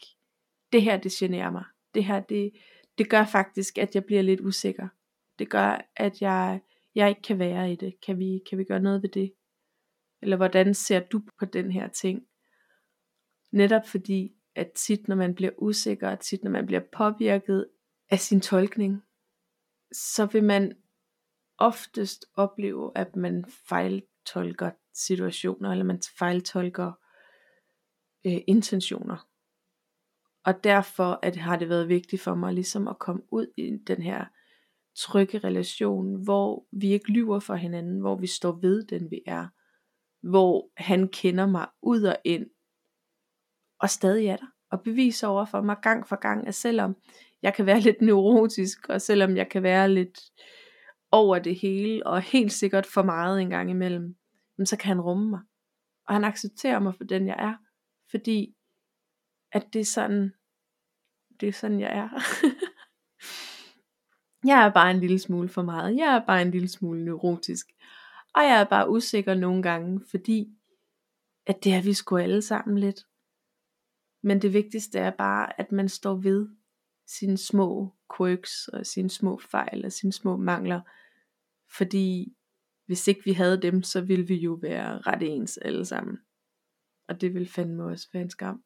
det 0.71 0.81
her 0.81 0.97
det 0.97 1.11
generer 1.11 1.51
mig. 1.51 1.65
det 1.93 2.05
her, 2.05 2.19
det, 2.19 2.51
det 2.97 3.09
gør 3.09 3.25
faktisk, 3.25 3.77
at 3.77 3.95
jeg 3.95 4.05
bliver 4.05 4.21
lidt 4.21 4.41
usikker. 4.41 4.87
Det 5.39 5.49
gør, 5.49 5.89
at 5.95 6.21
jeg, 6.21 6.61
jeg 6.95 7.09
ikke 7.09 7.21
kan 7.21 7.39
være 7.39 7.71
i 7.71 7.75
det. 7.75 7.93
Kan 8.05 8.19
vi, 8.19 8.41
kan 8.49 8.57
vi 8.57 8.63
gøre 8.63 8.79
noget 8.79 9.01
ved 9.01 9.09
det? 9.09 9.33
Eller 10.21 10.37
hvordan 10.37 10.73
ser 10.73 10.99
du 10.99 11.21
på 11.39 11.45
den 11.45 11.71
her 11.71 11.87
ting? 11.87 12.27
Netop 13.51 13.87
fordi, 13.87 14.35
at 14.55 14.71
tit 14.71 15.07
når 15.07 15.15
man 15.15 15.35
bliver 15.35 15.51
usikker, 15.57 16.09
og 16.09 16.19
tit 16.19 16.43
når 16.43 16.51
man 16.51 16.65
bliver 16.65 16.81
påvirket 16.97 17.69
af 18.09 18.19
sin 18.19 18.41
tolkning, 18.41 19.03
så 19.91 20.25
vil 20.25 20.43
man 20.43 20.77
oftest 21.57 22.25
opleve, 22.33 22.91
at 22.95 23.15
man 23.15 23.45
fejltolker 23.69 24.71
situationer, 25.05 25.71
eller 25.71 25.85
man 25.85 26.01
fejltolker 26.19 26.91
øh, 28.25 28.37
intentioner. 28.47 29.27
Og 30.45 30.63
derfor 30.63 31.19
at 31.23 31.35
har 31.35 31.55
det 31.55 31.69
været 31.69 31.89
vigtigt 31.89 32.21
for 32.21 32.35
mig 32.35 32.53
ligesom 32.53 32.87
at 32.87 32.99
komme 32.99 33.21
ud 33.31 33.47
i 33.57 33.77
den 33.87 34.01
her 34.01 34.25
trygge 34.95 35.39
relation, 35.39 36.23
hvor 36.23 36.65
vi 36.71 36.93
ikke 36.93 37.11
lyver 37.11 37.39
for 37.39 37.55
hinanden, 37.55 37.99
hvor 37.99 38.15
vi 38.15 38.27
står 38.27 38.51
ved 38.61 38.83
den 38.83 39.11
vi 39.11 39.21
er, 39.25 39.47
hvor 40.21 40.69
han 40.77 41.07
kender 41.07 41.47
mig 41.47 41.67
ud 41.81 42.03
og 42.03 42.15
ind, 42.23 42.47
og 43.79 43.89
stadig 43.89 44.27
er 44.27 44.37
der, 44.37 44.47
og 44.71 44.81
beviser 44.81 45.27
over 45.27 45.45
for 45.45 45.61
mig 45.61 45.77
gang 45.81 46.07
for 46.07 46.15
gang, 46.15 46.47
at 46.47 46.55
selvom 46.55 46.95
jeg 47.41 47.53
kan 47.53 47.65
være 47.65 47.79
lidt 47.87 48.01
neurotisk, 48.01 48.89
og 48.89 49.01
selvom 49.01 49.37
jeg 49.37 49.49
kan 49.49 49.63
være 49.63 49.89
lidt 49.89 50.19
over 51.11 51.39
det 51.39 51.55
hele, 51.55 52.07
og 52.07 52.21
helt 52.21 52.51
sikkert 52.51 52.85
for 52.85 53.03
meget 53.03 53.41
en 53.41 53.49
gang 53.49 53.69
imellem, 53.69 54.15
så 54.65 54.77
kan 54.77 54.87
han 54.87 55.01
rumme 55.01 55.29
mig. 55.29 55.39
Og 56.07 56.15
han 56.15 56.23
accepterer 56.23 56.79
mig 56.79 56.95
for 56.95 57.03
den 57.03 57.27
jeg 57.27 57.35
er, 57.39 57.55
fordi 58.11 58.55
at 59.51 59.73
det 59.73 59.81
er 59.81 59.85
sådan, 59.85 60.33
det 61.39 61.49
er 61.49 61.53
sådan 61.53 61.79
jeg 61.79 61.97
er. 61.97 62.09
jeg 64.49 64.65
er 64.65 64.73
bare 64.73 64.91
en 64.91 64.99
lille 64.99 65.19
smule 65.19 65.49
for 65.49 65.61
meget. 65.61 65.95
Jeg 65.95 66.15
er 66.15 66.25
bare 66.25 66.41
en 66.41 66.51
lille 66.51 66.67
smule 66.67 67.05
neurotisk. 67.05 67.67
Og 68.35 68.41
jeg 68.43 68.61
er 68.61 68.65
bare 68.65 68.89
usikker 68.89 69.33
nogle 69.33 69.63
gange, 69.63 70.01
fordi 70.11 70.55
at 71.45 71.63
det 71.63 71.73
er 71.73 71.81
vi 71.81 71.93
sgu 71.93 72.17
alle 72.17 72.41
sammen 72.41 72.77
lidt. 72.77 73.05
Men 74.23 74.41
det 74.41 74.53
vigtigste 74.53 74.99
er 74.99 75.11
bare, 75.11 75.59
at 75.59 75.71
man 75.71 75.89
står 75.89 76.15
ved 76.15 76.49
sine 77.07 77.37
små 77.37 77.93
quirks 78.17 78.67
og 78.67 78.85
sine 78.85 79.09
små 79.09 79.39
fejl 79.51 79.85
og 79.85 79.91
sine 79.91 80.13
små 80.13 80.37
mangler. 80.37 80.81
Fordi 81.77 82.35
hvis 82.89 83.07
ikke 83.07 83.21
vi 83.25 83.33
havde 83.33 83.61
dem, 83.61 83.83
så 83.83 84.01
ville 84.01 84.27
vi 84.27 84.35
jo 84.35 84.53
være 84.61 84.97
ret 84.97 85.21
ens 85.21 85.57
alle 85.57 85.85
sammen. 85.85 86.17
Og 87.07 87.21
det 87.21 87.33
ville 87.33 87.47
fandme 87.47 87.83
også 87.83 88.07
være 88.13 88.23
en 88.23 88.29
skam. 88.29 88.63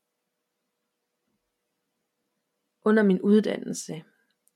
Under 2.86 3.03
min 3.03 3.21
uddannelse, 3.21 4.03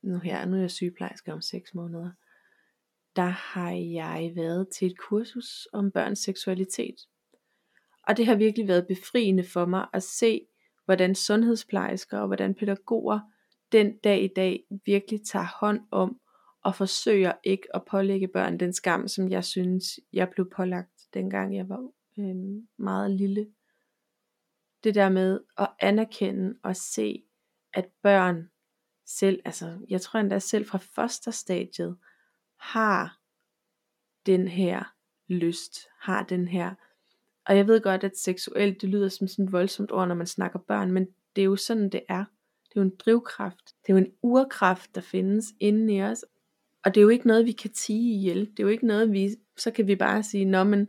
nu 0.02 0.18
her, 0.18 0.46
nu 0.46 0.56
er 0.56 0.60
jeg 0.60 0.70
sygeplejerske 0.70 1.32
om 1.32 1.40
6 1.40 1.74
måneder, 1.74 2.10
der 3.16 3.28
har 3.28 3.70
jeg 3.72 4.32
været 4.36 4.68
til 4.68 4.86
et 4.90 4.98
kursus 4.98 5.68
om 5.72 5.90
børns 5.90 6.18
seksualitet. 6.18 6.96
Og 8.06 8.16
det 8.16 8.26
har 8.26 8.34
virkelig 8.34 8.68
været 8.68 8.86
befriende 8.86 9.44
for 9.44 9.66
mig 9.66 9.88
at 9.92 10.02
se, 10.02 10.46
hvordan 10.84 11.14
sundhedsplejersker 11.14 12.18
og 12.18 12.26
hvordan 12.26 12.54
pædagoger 12.54 13.20
den 13.72 13.98
dag 13.98 14.22
i 14.22 14.30
dag 14.36 14.64
virkelig 14.86 15.20
tager 15.26 15.58
hånd 15.60 15.80
om 15.90 16.20
og 16.68 16.74
forsøger 16.74 17.32
ikke 17.44 17.76
at 17.76 17.84
pålægge 17.84 18.28
børn 18.28 18.60
den 18.60 18.72
skam, 18.72 19.08
som 19.08 19.28
jeg 19.28 19.44
synes, 19.44 20.00
jeg 20.12 20.30
blev 20.30 20.50
pålagt, 20.50 21.08
dengang 21.14 21.56
jeg 21.56 21.68
var 21.68 21.90
øh, 22.18 22.62
meget 22.78 23.10
lille. 23.10 23.46
Det 24.84 24.94
der 24.94 25.08
med 25.08 25.40
at 25.58 25.68
anerkende 25.80 26.58
og 26.62 26.76
se, 26.76 27.24
at 27.74 27.88
børn 28.02 28.50
selv, 29.06 29.42
altså 29.44 29.78
jeg 29.88 30.00
tror 30.00 30.20
endda 30.20 30.38
selv 30.38 30.66
fra 30.66 30.78
fosterstadiet, 30.78 31.98
har 32.56 33.20
den 34.26 34.48
her 34.48 34.94
lyst, 35.28 35.78
har 36.00 36.22
den 36.22 36.48
her, 36.48 36.74
og 37.46 37.56
jeg 37.56 37.66
ved 37.66 37.80
godt, 37.80 38.04
at 38.04 38.18
seksuelt, 38.18 38.80
det 38.80 38.88
lyder 38.88 39.08
som 39.08 39.28
sådan 39.28 39.44
et 39.44 39.52
voldsomt 39.52 39.92
ord, 39.92 40.08
når 40.08 40.14
man 40.14 40.26
snakker 40.26 40.58
børn, 40.58 40.92
men 40.92 41.06
det 41.36 41.42
er 41.42 41.46
jo 41.46 41.56
sådan, 41.56 41.90
det 41.90 42.02
er. 42.08 42.24
Det 42.64 42.76
er 42.76 42.80
jo 42.80 42.82
en 42.82 42.96
drivkraft. 42.98 43.74
Det 43.82 43.92
er 43.92 43.92
jo 43.92 44.04
en 44.04 44.12
urkraft, 44.22 44.94
der 44.94 45.00
findes 45.00 45.46
inde 45.60 45.94
i 45.94 46.02
os. 46.02 46.24
Og 46.88 46.94
det 46.94 47.00
er 47.00 47.02
jo 47.02 47.08
ikke 47.08 47.26
noget, 47.26 47.46
vi 47.46 47.52
kan 47.52 47.70
tige 47.70 48.14
ihjel. 48.14 48.40
Det 48.40 48.60
er 48.60 48.62
jo 48.62 48.68
ikke 48.68 48.86
noget, 48.86 49.12
vi, 49.12 49.36
så 49.56 49.70
kan 49.70 49.86
vi 49.86 49.96
bare 49.96 50.22
sige, 50.22 50.44
nå, 50.44 50.64
men 50.64 50.88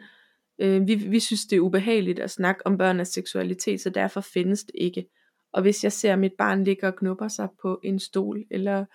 øh, 0.59 0.87
vi, 0.87 0.95
vi 0.95 1.19
synes, 1.19 1.45
det 1.45 1.55
er 1.55 1.59
ubehageligt 1.59 2.19
at 2.19 2.31
snakke 2.31 2.67
om 2.67 2.77
børnenes 2.77 3.07
seksualitet, 3.07 3.81
så 3.81 3.89
derfor 3.89 4.21
findes 4.21 4.63
det 4.63 4.75
ikke. 4.75 5.09
Og 5.53 5.61
hvis 5.61 5.83
jeg 5.83 5.91
ser 5.91 6.15
mit 6.15 6.31
barn 6.37 6.63
ligge 6.63 6.87
og 6.87 6.95
knupper 6.95 7.27
sig 7.27 7.49
på 7.61 7.79
en 7.83 7.99
stol, 7.99 8.45
eller 8.51 8.85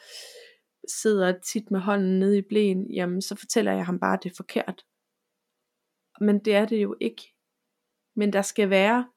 sidder 0.89 1.39
tit 1.39 1.71
med 1.71 1.81
hånden 1.81 2.19
nede 2.19 2.39
i 2.39 2.43
blæen, 2.49 2.91
jamen 2.91 3.23
så 3.23 3.35
fortæller 3.35 3.73
jeg 3.73 3.87
ham 3.87 4.01
bare, 4.01 4.17
at 4.17 4.23
det 4.23 4.31
er 4.31 4.37
forkert. 4.37 4.85
Men 6.21 6.39
det 6.39 6.55
er 6.55 6.67
det 6.67 6.83
jo 6.83 6.97
ikke. 7.01 7.35
Men 8.17 8.33
der 8.33 8.43
skal 8.43 8.71
være, 8.71 9.09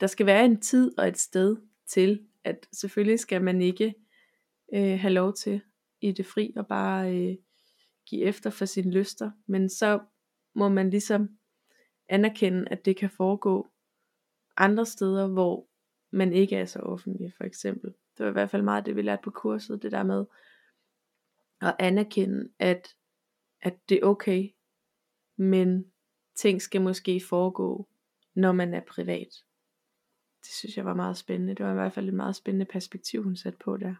der 0.00 0.06
skal 0.06 0.26
være 0.26 0.44
en 0.44 0.60
tid 0.60 0.98
og 0.98 1.08
et 1.08 1.18
sted 1.18 1.56
til, 1.88 2.26
at 2.44 2.66
selvfølgelig 2.72 3.20
skal 3.20 3.42
man 3.42 3.62
ikke 3.62 3.94
øh, 4.74 4.98
have 5.00 5.12
lov 5.12 5.34
til 5.34 5.60
i 6.08 6.12
det 6.12 6.26
fri 6.26 6.52
og 6.56 6.66
bare 6.66 7.16
øh, 7.16 7.36
give 8.06 8.22
efter 8.22 8.50
for 8.50 8.64
sine 8.64 8.90
lyster. 8.90 9.30
Men 9.46 9.68
så 9.70 10.00
må 10.54 10.68
man 10.68 10.90
ligesom 10.90 11.28
anerkende, 12.08 12.68
at 12.70 12.84
det 12.84 12.96
kan 12.96 13.10
foregå 13.10 13.70
andre 14.56 14.86
steder, 14.86 15.28
hvor 15.28 15.68
man 16.10 16.32
ikke 16.32 16.56
er 16.56 16.64
så 16.64 16.78
offentlig, 16.78 17.32
for 17.36 17.44
eksempel. 17.44 17.94
Det 18.18 18.24
var 18.24 18.30
i 18.30 18.32
hvert 18.32 18.50
fald 18.50 18.62
meget 18.62 18.86
det, 18.86 18.96
vi 18.96 19.02
lærte 19.02 19.22
på 19.22 19.30
kurset, 19.30 19.82
det 19.82 19.92
der 19.92 20.02
med 20.02 20.24
at 21.60 21.76
anerkende, 21.78 22.48
at, 22.58 22.96
at 23.60 23.88
det 23.88 23.98
er 23.98 24.06
okay, 24.06 24.50
men 25.36 25.92
ting 26.34 26.62
skal 26.62 26.82
måske 26.82 27.20
foregå, 27.28 27.88
når 28.34 28.52
man 28.52 28.74
er 28.74 28.80
privat. 28.80 29.28
Det 30.40 30.52
synes 30.52 30.76
jeg 30.76 30.84
var 30.84 30.94
meget 30.94 31.16
spændende. 31.16 31.54
Det 31.54 31.64
var 31.66 31.72
i 31.72 31.74
hvert 31.74 31.92
fald 31.92 32.08
et 32.08 32.14
meget 32.14 32.36
spændende 32.36 32.66
perspektiv, 32.66 33.22
hun 33.22 33.36
satte 33.36 33.58
på 33.58 33.76
der. 33.76 33.94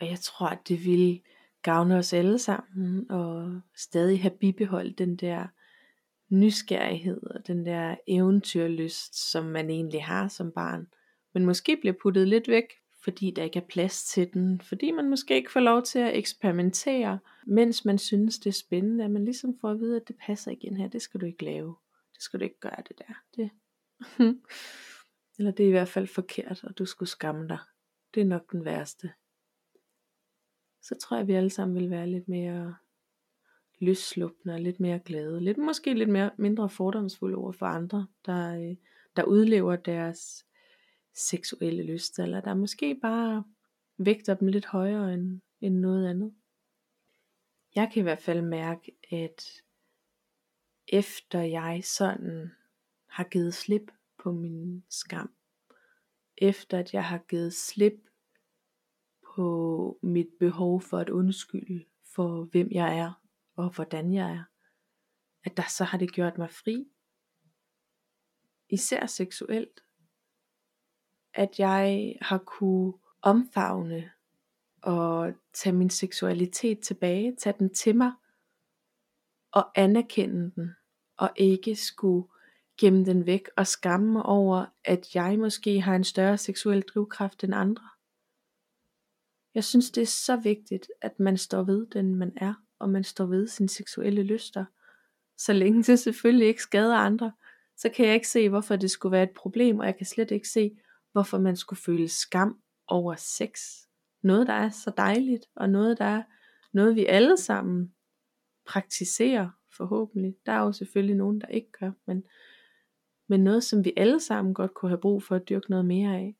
Og 0.00 0.08
jeg 0.08 0.20
tror, 0.20 0.46
at 0.46 0.68
det 0.68 0.84
ville 0.84 1.20
gavne 1.62 1.96
os 1.96 2.12
alle 2.12 2.38
sammen, 2.38 3.10
og 3.10 3.60
stadig 3.76 4.22
have 4.22 4.38
bibeholdt 4.40 4.98
den 4.98 5.16
der 5.16 5.46
nysgerrighed 6.28 7.22
og 7.22 7.46
den 7.46 7.66
der 7.66 7.96
eventyrlyst, 8.06 9.30
som 9.30 9.44
man 9.44 9.70
egentlig 9.70 10.04
har 10.04 10.28
som 10.28 10.52
barn, 10.52 10.86
men 11.34 11.44
måske 11.44 11.76
bliver 11.76 11.94
puttet 12.02 12.28
lidt 12.28 12.48
væk, 12.48 12.64
fordi 13.04 13.30
der 13.30 13.44
ikke 13.44 13.58
er 13.58 13.66
plads 13.68 14.04
til 14.04 14.32
den, 14.32 14.60
fordi 14.60 14.90
man 14.90 15.10
måske 15.10 15.34
ikke 15.34 15.52
får 15.52 15.60
lov 15.60 15.82
til 15.82 15.98
at 15.98 16.16
eksperimentere, 16.16 17.18
mens 17.46 17.84
man 17.84 17.98
synes 17.98 18.38
det 18.38 18.50
er 18.50 18.54
spændende, 18.54 19.04
at 19.04 19.10
man 19.10 19.24
ligesom 19.24 19.58
får 19.60 19.70
at 19.70 19.80
vide, 19.80 19.96
at 19.96 20.08
det 20.08 20.16
passer 20.26 20.50
igen 20.50 20.76
her, 20.76 20.88
det 20.88 21.02
skal 21.02 21.20
du 21.20 21.26
ikke 21.26 21.44
lave, 21.44 21.76
det 22.14 22.22
skal 22.22 22.40
du 22.40 22.44
ikke 22.44 22.60
gøre 22.60 22.82
det 22.88 22.98
der, 22.98 23.14
det. 23.36 23.50
eller 25.38 25.50
det 25.50 25.64
er 25.64 25.68
i 25.68 25.72
hvert 25.72 25.88
fald 25.88 26.06
forkert, 26.06 26.64
og 26.64 26.78
du 26.78 26.84
skulle 26.84 27.08
skamme 27.08 27.48
dig, 27.48 27.58
det 28.14 28.20
er 28.20 28.24
nok 28.24 28.52
den 28.52 28.64
værste. 28.64 29.12
Så 30.82 30.94
tror 30.94 31.16
jeg, 31.16 31.22
at 31.22 31.28
vi 31.28 31.32
alle 31.32 31.50
sammen 31.50 31.74
vil 31.74 31.90
være 31.90 32.06
lidt 32.06 32.28
mere 32.28 32.76
løsslupne 33.78 34.54
og 34.54 34.60
lidt 34.60 34.80
mere 34.80 34.98
glade. 34.98 35.40
Lidt, 35.40 35.58
måske 35.58 35.94
lidt 35.94 36.08
mere, 36.08 36.30
mindre 36.36 36.68
fordomsfulde 36.68 37.36
over 37.36 37.52
for 37.52 37.66
andre, 37.66 38.06
der, 38.26 38.60
øh, 38.60 38.76
der 39.16 39.22
udlever 39.22 39.76
deres 39.76 40.46
seksuelle 41.14 41.82
lyst, 41.82 42.18
eller 42.18 42.40
der 42.40 42.54
måske 42.54 42.94
bare 43.02 43.44
vægter 43.98 44.34
dem 44.34 44.48
lidt 44.48 44.66
højere 44.66 45.14
end, 45.14 45.40
end 45.60 45.78
noget 45.78 46.08
andet. 46.10 46.34
Jeg 47.74 47.90
kan 47.92 48.00
i 48.00 48.02
hvert 48.02 48.22
fald 48.22 48.42
mærke, 48.42 48.96
at 49.10 49.62
efter 50.88 51.40
jeg 51.40 51.80
sådan 51.84 52.50
har 53.06 53.24
givet 53.24 53.54
slip 53.54 53.90
på 54.18 54.32
min 54.32 54.84
skam, 54.88 55.30
efter 56.36 56.78
at 56.78 56.94
jeg 56.94 57.04
har 57.04 57.18
givet 57.18 57.54
slip 57.54 58.00
på 59.38 59.98
mit 60.02 60.28
behov 60.38 60.80
for 60.80 60.98
at 60.98 61.08
undskylde 61.08 61.84
for 62.14 62.44
hvem 62.44 62.68
jeg 62.70 62.98
er, 62.98 63.12
og 63.56 63.74
hvordan 63.74 64.14
jeg 64.14 64.30
er, 64.30 64.44
at 65.44 65.56
der 65.56 65.62
så 65.68 65.84
har 65.84 65.98
det 65.98 66.12
gjort 66.12 66.38
mig 66.38 66.50
fri. 66.50 66.86
Især 68.68 69.06
seksuelt. 69.06 69.80
At 71.34 71.58
jeg 71.58 72.16
har 72.22 72.38
kunne 72.38 72.92
omfavne 73.22 74.10
og 74.82 75.34
tage 75.52 75.76
min 75.76 75.90
seksualitet 75.90 76.80
tilbage, 76.80 77.36
tage 77.36 77.56
den 77.58 77.74
til 77.74 77.96
mig 77.96 78.12
og 79.52 79.70
anerkende 79.74 80.50
den 80.54 80.74
og 81.16 81.30
ikke 81.36 81.76
skulle 81.76 82.28
gemme 82.80 83.04
den 83.04 83.26
væk 83.26 83.48
og 83.56 83.66
skamme 83.66 84.12
mig 84.12 84.22
over, 84.22 84.66
at 84.84 85.14
jeg 85.14 85.38
måske 85.38 85.80
har 85.80 85.94
en 85.94 86.04
større 86.04 86.38
seksuel 86.38 86.82
drivkraft 86.82 87.44
end 87.44 87.54
andre. 87.54 87.88
Jeg 89.58 89.64
synes 89.64 89.90
det 89.90 90.02
er 90.02 90.06
så 90.06 90.36
vigtigt, 90.36 90.90
at 91.00 91.20
man 91.20 91.36
står 91.36 91.62
ved 91.62 91.86
den 91.86 92.14
man 92.14 92.32
er 92.36 92.54
og 92.78 92.90
man 92.90 93.04
står 93.04 93.26
ved 93.26 93.46
sine 93.46 93.68
seksuelle 93.68 94.22
lyster, 94.22 94.64
så 95.36 95.52
længe 95.52 95.82
det 95.82 95.98
selvfølgelig 95.98 96.46
ikke 96.46 96.62
skader 96.62 96.96
andre, 96.96 97.32
så 97.76 97.88
kan 97.88 98.06
jeg 98.06 98.14
ikke 98.14 98.28
se, 98.28 98.48
hvorfor 98.48 98.76
det 98.76 98.90
skulle 98.90 99.12
være 99.12 99.22
et 99.22 99.30
problem, 99.36 99.78
og 99.78 99.86
jeg 99.86 99.96
kan 99.96 100.06
slet 100.06 100.30
ikke 100.30 100.48
se, 100.48 100.78
hvorfor 101.12 101.38
man 101.38 101.56
skulle 101.56 101.80
føle 101.80 102.08
skam 102.08 102.60
over 102.86 103.14
sex. 103.14 103.60
Noget, 104.22 104.46
der 104.46 104.52
er 104.52 104.70
så 104.70 104.92
dejligt, 104.96 105.46
og 105.56 105.70
noget, 105.70 105.98
der 105.98 106.04
er 106.04 106.22
noget, 106.72 106.96
vi 106.96 107.06
alle 107.06 107.36
sammen 107.36 107.94
praktiserer, 108.66 109.50
forhåbentlig. 109.76 110.36
Der 110.46 110.52
er 110.52 110.60
jo 110.60 110.72
selvfølgelig 110.72 111.16
nogen, 111.16 111.40
der 111.40 111.46
ikke 111.46 111.72
gør, 111.72 111.90
men, 112.06 112.24
men 113.28 113.44
noget, 113.44 113.64
som 113.64 113.84
vi 113.84 113.92
alle 113.96 114.20
sammen 114.20 114.54
godt 114.54 114.74
kunne 114.74 114.90
have 114.90 115.00
brug 115.00 115.22
for 115.22 115.36
at 115.36 115.48
dyrke 115.48 115.70
noget 115.70 115.86
mere 115.86 116.16
af. 116.16 116.36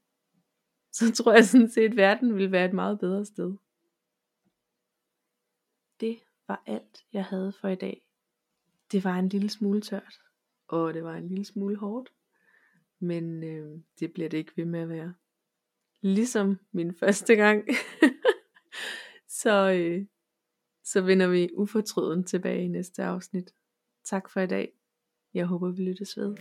Så 0.99 1.13
tror 1.13 1.33
jeg 1.33 1.45
sådan 1.45 1.71
set, 1.71 1.91
at 1.91 1.97
verden 1.97 2.35
ville 2.35 2.53
være 2.53 2.65
et 2.65 2.73
meget 2.73 2.99
bedre 2.99 3.25
sted. 3.25 3.57
Det 6.01 6.19
var 6.49 6.63
alt, 6.67 7.05
jeg 7.13 7.25
havde 7.25 7.53
for 7.61 7.69
i 7.69 7.75
dag. 7.75 8.03
Det 8.93 9.05
var 9.05 9.19
en 9.19 9.29
lille 9.29 9.51
smule 9.51 9.81
tørt, 9.81 10.21
og 10.69 10.95
det 10.95 11.05
var 11.05 11.15
en 11.15 11.29
lille 11.29 11.45
smule 11.45 11.77
hårdt, 11.77 12.13
men 12.99 13.45
øh, 13.45 13.81
det 14.01 14.13
bliver 14.13 14.29
det 14.29 14.39
ikke 14.39 14.57
ved 14.57 14.65
med 14.65 14.81
at 14.81 14.89
være. 14.89 15.15
Ligesom 16.01 16.59
min 16.73 16.95
første 16.95 17.35
gang. 17.35 17.65
så, 19.41 19.71
øh, 19.71 20.07
så 20.85 21.01
vender 21.01 21.29
vi 21.29 21.51
ufortrøden 21.55 22.25
tilbage 22.25 22.65
i 22.65 22.69
næste 22.69 23.05
afsnit. 23.05 23.55
Tak 24.05 24.31
for 24.31 24.41
i 24.41 24.47
dag. 24.47 24.73
Jeg 25.35 25.47
håber, 25.47 25.71
vi 25.71 25.83
lyttes 25.83 26.17
ved. 26.17 26.37